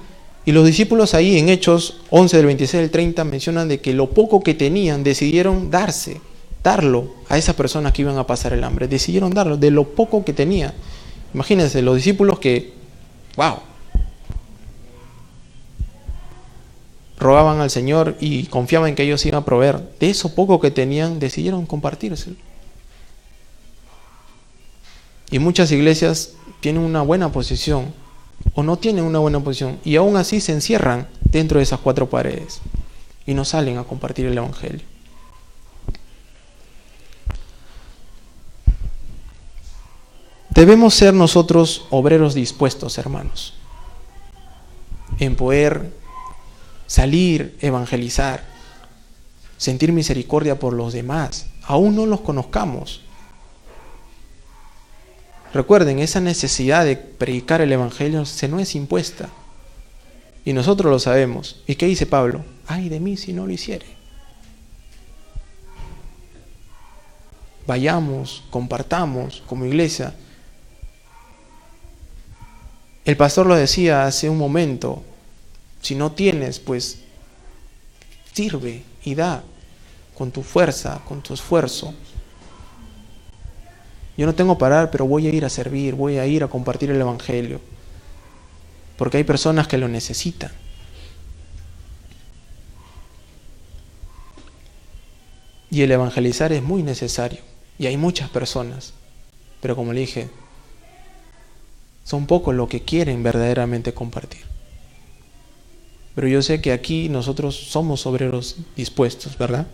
[0.46, 4.10] Y los discípulos ahí en Hechos 11 del 26 al 30 mencionan de que lo
[4.10, 6.22] poco que tenían decidieron darse,
[6.64, 8.88] darlo a esas personas que iban a pasar el hambre.
[8.88, 10.74] Decidieron darlo de lo poco que tenía.
[11.34, 12.74] Imagínense, los discípulos que,
[13.36, 13.58] wow.
[17.22, 19.80] Rogaban al Señor y confiaban en que ellos iban a proveer.
[20.00, 22.36] De eso poco que tenían, decidieron compartírselo.
[25.30, 27.94] Y muchas iglesias tienen una buena posición
[28.56, 32.10] o no tienen una buena posición y aún así se encierran dentro de esas cuatro
[32.10, 32.60] paredes
[33.26, 34.82] y no salen a compartir el Evangelio.
[40.50, 43.54] Debemos ser nosotros obreros dispuestos, hermanos,
[45.20, 46.01] en poder
[46.92, 48.44] salir, evangelizar,
[49.56, 53.00] sentir misericordia por los demás, aún no los conozcamos.
[55.54, 59.30] Recuerden, esa necesidad de predicar el Evangelio se no es impuesta.
[60.44, 61.62] Y nosotros lo sabemos.
[61.66, 62.44] ¿Y qué dice Pablo?
[62.68, 63.86] Ay de mí si no lo hiciere.
[67.66, 70.14] Vayamos, compartamos como iglesia.
[73.06, 75.06] El pastor lo decía hace un momento,
[75.82, 77.00] si no tienes, pues
[78.34, 79.44] sirve y da
[80.18, 81.94] con tu fuerza, con tu esfuerzo.
[84.18, 86.92] Yo no tengo parar, pero voy a ir a servir, voy a ir a compartir
[86.92, 87.60] el Evangelio.
[88.98, 90.52] Porque hay personas que lo necesitan.
[95.72, 97.40] Y el evangelizar es muy necesario.
[97.80, 98.94] Y hay muchas personas.
[99.62, 100.30] Pero como le dije,
[102.04, 104.51] son pocos los que quieren verdaderamente compartir.
[106.16, 109.68] Pero yo sé que aquí nosotros somos obreros dispuestos, ¿verdad?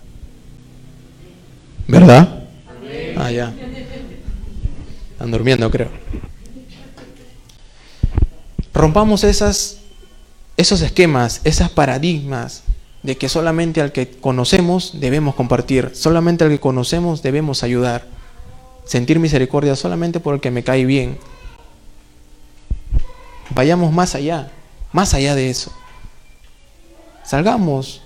[1.87, 2.43] ¿Verdad?
[3.15, 3.53] Ah, ya.
[5.13, 5.89] Están durmiendo, creo.
[8.73, 9.79] Rompamos esas,
[10.55, 12.63] esos esquemas, esas paradigmas
[13.01, 18.05] de que solamente al que conocemos debemos compartir, solamente al que conocemos debemos ayudar,
[18.85, 21.17] sentir misericordia solamente por el que me cae bien.
[23.49, 24.51] Vayamos más allá,
[24.91, 25.71] más allá de eso.
[27.27, 28.01] Salgamos.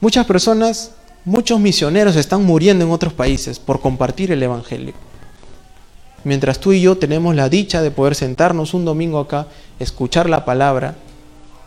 [0.00, 0.92] Muchas personas,
[1.24, 4.94] muchos misioneros están muriendo en otros países por compartir el Evangelio.
[6.22, 9.48] Mientras tú y yo tenemos la dicha de poder sentarnos un domingo acá,
[9.80, 10.94] escuchar la palabra,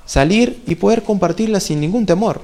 [0.06, 2.42] salir y poder compartirla sin ningún temor.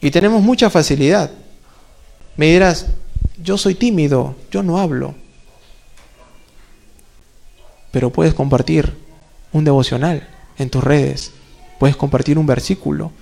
[0.00, 1.30] Y tenemos mucha facilidad.
[2.34, 2.86] Me dirás,
[3.40, 5.14] yo soy tímido, yo no hablo.
[7.92, 8.92] Pero puedes compartir
[9.52, 11.32] un devocional en tus redes,
[11.78, 13.12] puedes compartir un versículo,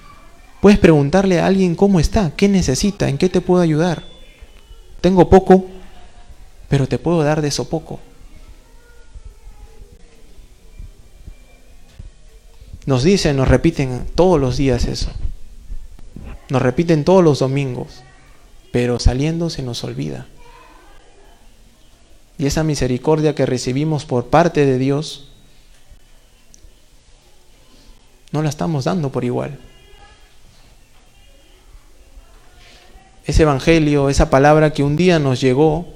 [0.61, 4.03] puedes preguntarle a alguien cómo está, qué necesita, en qué te puedo ayudar.
[5.01, 5.67] Tengo poco,
[6.69, 8.01] pero te puedo dar de eso poco.
[12.87, 15.13] Nos dicen, nos repiten todos los días eso.
[16.49, 18.03] Nos repiten todos los domingos,
[18.73, 20.27] pero saliendo se nos olvida.
[22.37, 25.28] Y esa misericordia que recibimos por parte de Dios
[28.33, 29.59] no la estamos dando por igual.
[33.25, 35.87] Ese evangelio, esa palabra que un día nos llegó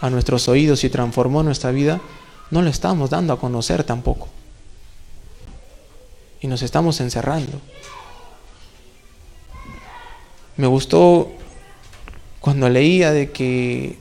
[0.00, 2.00] a nuestros oídos y transformó nuestra vida,
[2.50, 4.28] no lo estamos dando a conocer tampoco.
[6.40, 7.60] Y nos estamos encerrando.
[10.56, 11.32] Me gustó
[12.40, 13.98] cuando leía de que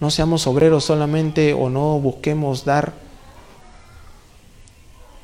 [0.00, 2.92] no seamos obreros solamente o no busquemos dar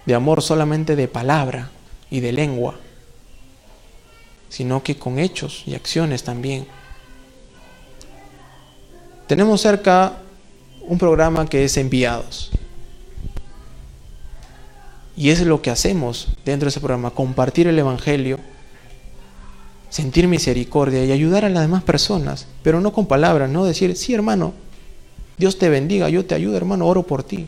[0.06, 1.70] de amor solamente de palabra
[2.10, 2.76] y de lengua,
[4.48, 6.66] sino que con hechos y acciones también.
[9.26, 10.18] Tenemos cerca
[10.82, 12.50] un programa que es enviados.
[15.16, 18.38] Y es lo que hacemos dentro de ese programa, compartir el Evangelio,
[19.88, 24.14] sentir misericordia y ayudar a las demás personas, pero no con palabras, no decir, sí
[24.14, 24.52] hermano,
[25.38, 27.46] Dios te bendiga, yo te ayudo hermano, oro por ti.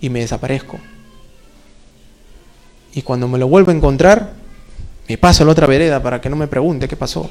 [0.00, 0.78] Y me desaparezco.
[2.96, 4.32] Y cuando me lo vuelvo a encontrar,
[5.06, 7.28] me paso a la otra vereda para que no me pregunte qué pasó.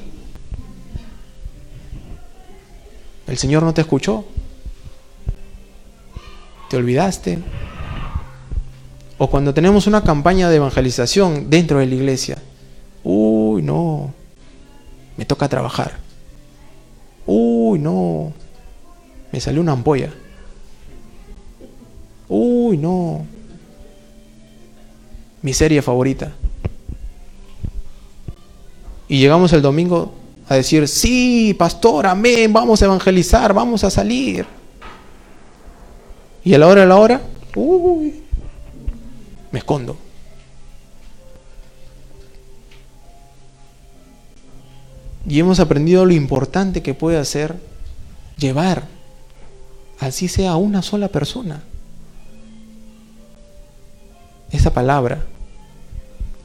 [3.26, 4.26] ¿El Señor no te escuchó?
[6.70, 7.40] ¿Te olvidaste?
[9.18, 12.38] O cuando tenemos una campaña de evangelización dentro de la iglesia.
[13.04, 14.14] Uy, no.
[15.18, 15.98] Me toca trabajar.
[17.26, 18.34] Uy, no.
[19.32, 20.14] Me salió una ampolla.
[22.30, 23.26] Uy, no
[25.46, 26.32] mi serie favorita.
[29.08, 30.12] Y llegamos el domingo
[30.50, 34.48] a decir, sí, pastor, amén, vamos a evangelizar, vamos a salir.
[36.44, 37.22] Y a la hora de la hora,
[37.56, 38.24] uy,
[39.52, 39.96] me escondo.
[45.30, 47.56] Y hemos aprendido lo importante que puede hacer
[48.36, 48.88] llevar,
[50.00, 51.62] así sea a una sola persona.
[54.52, 55.24] esa palabra,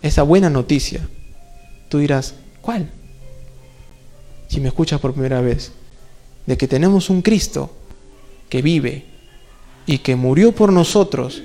[0.03, 1.07] esa buena noticia,
[1.88, 2.90] tú dirás, ¿cuál?
[4.48, 5.72] Si me escuchas por primera vez,
[6.46, 7.70] de que tenemos un Cristo
[8.48, 9.05] que vive
[9.86, 11.42] y que murió por nosotros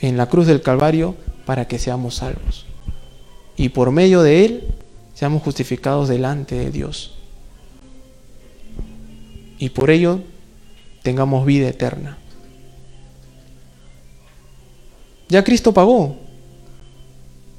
[0.00, 2.66] en la cruz del Calvario para que seamos salvos.
[3.56, 4.68] Y por medio de Él
[5.14, 7.18] seamos justificados delante de Dios.
[9.58, 10.20] Y por ello
[11.02, 12.16] tengamos vida eterna.
[15.28, 16.16] Ya Cristo pagó.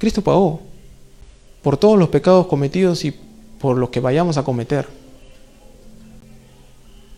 [0.02, 0.62] Cristo pagó
[1.62, 3.14] por todos los pecados cometidos y
[3.60, 4.88] por los que vayamos a cometer.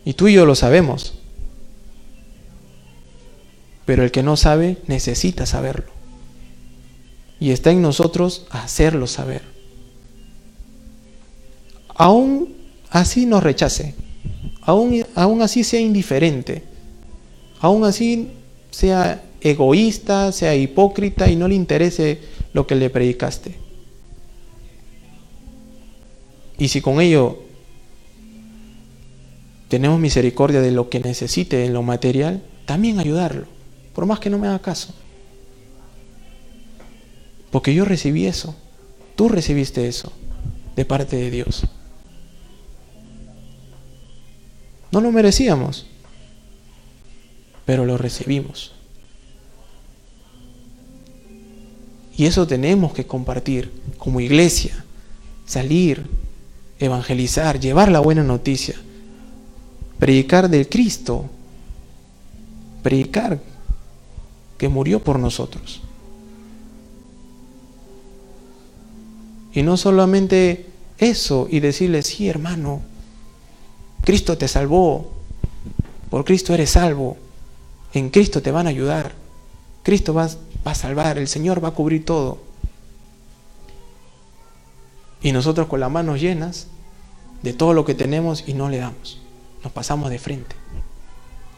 [0.04, 1.14] Y tú y yo lo sabemos.
[3.86, 5.94] Pero el que no sabe necesita saberlo.
[7.40, 9.44] Y está en nosotros hacerlo saber.
[11.96, 12.54] Aún
[12.90, 13.96] así nos rechace.
[14.62, 16.64] Aún, aún así sea indiferente.
[17.62, 18.28] Aún así
[18.72, 23.56] sea egoísta, sea hipócrita y no le interese lo que le predicaste.
[26.58, 27.39] Y si con ello
[29.68, 33.47] tenemos misericordia de lo que necesite en lo material, también ayudarlo,
[33.93, 34.93] por más que no me haga caso.
[37.51, 38.56] Porque yo recibí eso,
[39.16, 40.12] tú recibiste eso
[40.76, 41.66] de parte de Dios.
[44.91, 45.88] No lo merecíamos,
[47.66, 48.74] pero lo recibimos.
[52.16, 54.84] Y eso tenemos que compartir como iglesia,
[55.45, 56.05] salir,
[56.80, 58.76] evangelizar, llevar la buena noticia,
[59.99, 61.26] predicar del Cristo,
[62.84, 63.39] predicar
[64.57, 65.82] que murió por nosotros.
[69.53, 72.82] Y no solamente eso y decirle, sí hermano,
[74.03, 75.11] Cristo te salvó,
[76.09, 77.18] por Cristo eres salvo,
[77.93, 79.14] en Cristo te van a ayudar,
[79.84, 80.30] Cristo va,
[80.66, 82.39] va a salvar, el Señor va a cubrir todo.
[85.22, 86.68] Y nosotros con las manos llenas
[87.41, 89.20] de todo lo que tenemos y no le damos.
[89.64, 90.55] Nos pasamos de frente.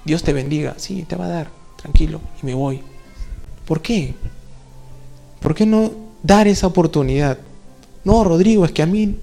[0.04, 2.82] Dios te bendiga, sí, te va a dar, tranquilo, y me voy.
[3.66, 4.14] ¿Por qué?
[5.40, 5.92] ¿Por qué no
[6.22, 7.40] dar esa oportunidad?
[8.04, 9.18] No, Rodrigo, es que a mí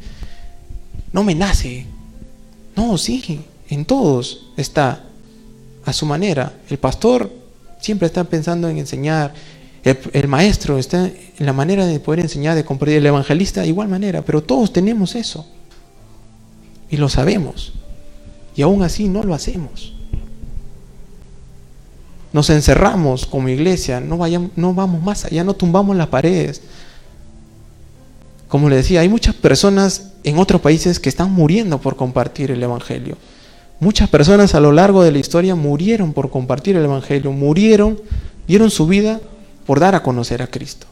[1.12, 1.87] no me nace.
[2.74, 5.05] No, sí, en todos está
[5.85, 6.55] a su manera.
[6.68, 7.30] El pastor
[7.80, 9.35] siempre está pensando en enseñar.
[9.85, 12.99] El, maestro está en la manera de poder enseñar, de comprender.
[12.99, 14.22] El evangelista, de igual manera.
[14.22, 15.47] Pero todos tenemos eso.
[16.89, 17.72] Y lo sabemos.
[18.55, 19.95] Y aún así no lo hacemos.
[22.33, 26.62] Nos encerramos como iglesia, no, vayamos, no vamos más allá, no tumbamos las paredes.
[28.49, 32.62] Como le decía, hay muchas personas en otros países que están muriendo por compartir el
[32.62, 33.18] Evangelio.
[33.80, 38.01] Muchas personas a lo largo de la historia murieron por compartir el Evangelio, murieron,
[38.47, 39.20] dieron su vida
[39.67, 40.87] por dar a conocer a Cristo.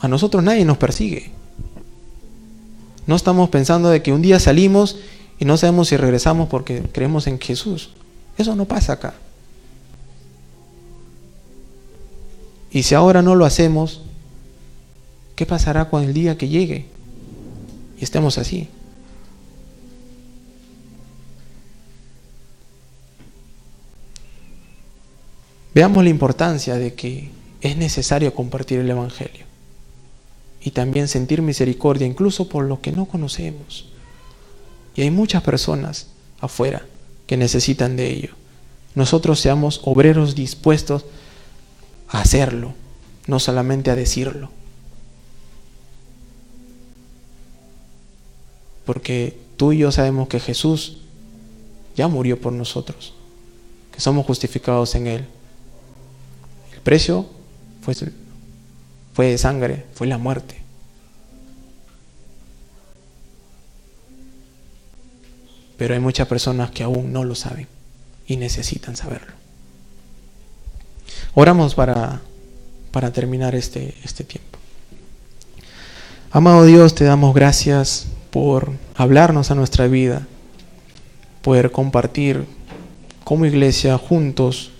[0.00, 1.30] A nosotros nadie nos persigue.
[3.06, 4.98] No estamos pensando de que un día salimos
[5.38, 7.90] y no sabemos si regresamos porque creemos en Jesús.
[8.38, 9.14] Eso no pasa acá.
[12.70, 14.02] Y si ahora no lo hacemos,
[15.36, 16.86] ¿qué pasará con el día que llegue?
[18.00, 18.68] Y estemos así.
[25.74, 29.44] Veamos la importancia de que es necesario compartir el Evangelio
[30.60, 33.86] y también sentir misericordia incluso por lo que no conocemos.
[34.94, 36.06] Y hay muchas personas
[36.40, 36.86] afuera
[37.26, 38.30] que necesitan de ello.
[38.94, 41.04] Nosotros seamos obreros dispuestos
[42.08, 42.74] a hacerlo,
[43.26, 44.50] no solamente a decirlo.
[48.84, 50.98] Porque tú y yo sabemos que Jesús
[51.96, 53.14] ya murió por nosotros,
[53.92, 55.26] que somos justificados en Él.
[56.84, 57.26] Precio
[57.82, 57.94] fue
[59.14, 60.60] fue sangre, fue la muerte.
[65.76, 67.66] Pero hay muchas personas que aún no lo saben
[68.26, 69.32] y necesitan saberlo.
[71.34, 72.20] Oramos para,
[72.92, 74.58] para terminar este, este tiempo.
[76.30, 80.26] Amado Dios, te damos gracias por hablarnos a nuestra vida,
[81.42, 82.44] poder compartir
[83.22, 84.70] como iglesia juntos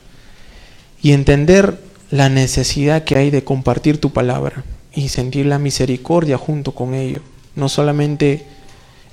[1.00, 1.78] y entender
[2.14, 4.62] la necesidad que hay de compartir tu palabra
[4.94, 7.22] y sentir la misericordia junto con ello.
[7.56, 8.46] No solamente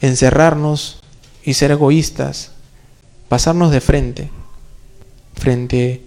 [0.01, 0.99] encerrarnos
[1.43, 2.51] y ser egoístas,
[3.27, 4.29] pasarnos de frente,
[5.33, 6.03] frente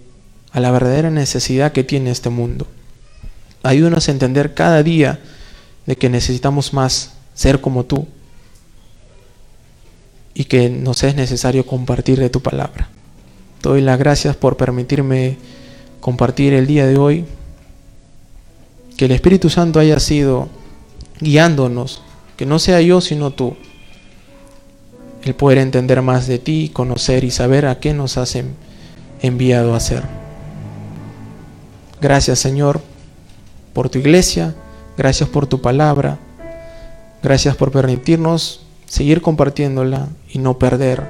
[0.53, 2.65] a la verdadera necesidad que tiene este mundo.
[3.61, 5.19] Ayúdanos a entender cada día
[5.85, 8.07] de que necesitamos más ser como tú
[10.33, 12.87] y que nos es necesario compartir de tu palabra.
[13.61, 15.37] Doy las gracias por permitirme
[16.05, 17.25] compartir el día de hoy.
[18.95, 20.49] Que el Espíritu Santo haya sido
[21.19, 22.03] guiándonos,
[22.37, 23.55] que no sea yo sino tú.
[25.23, 28.37] El poder entender más de ti, conocer y saber a qué nos has
[29.23, 30.03] enviado a hacer.
[31.99, 32.81] Gracias Señor
[33.73, 34.53] por tu iglesia,
[34.99, 36.19] gracias por tu palabra,
[37.23, 41.03] gracias por permitirnos seguir compartiéndola y no perder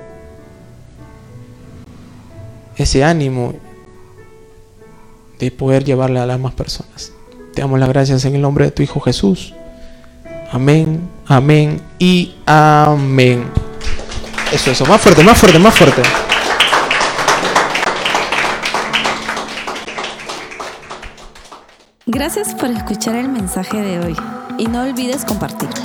[2.78, 3.56] ese ánimo
[5.40, 7.12] de poder llevarla a las más personas.
[7.54, 9.54] Te damos las gracias en el nombre de tu Hijo Jesús.
[10.52, 13.46] Amén, amén y amén.
[14.52, 16.02] Eso, eso, más fuerte, más fuerte, más fuerte.
[22.08, 24.16] Gracias por escuchar el mensaje de hoy
[24.58, 25.76] y no olvides compartirlo.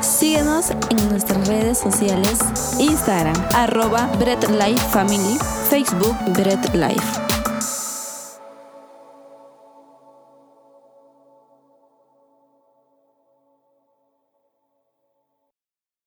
[0.00, 2.38] Síguenos en nuestras redes sociales,
[2.78, 5.38] Instagram, arroba Bread Life Family,
[5.70, 7.31] Facebook Bread Life.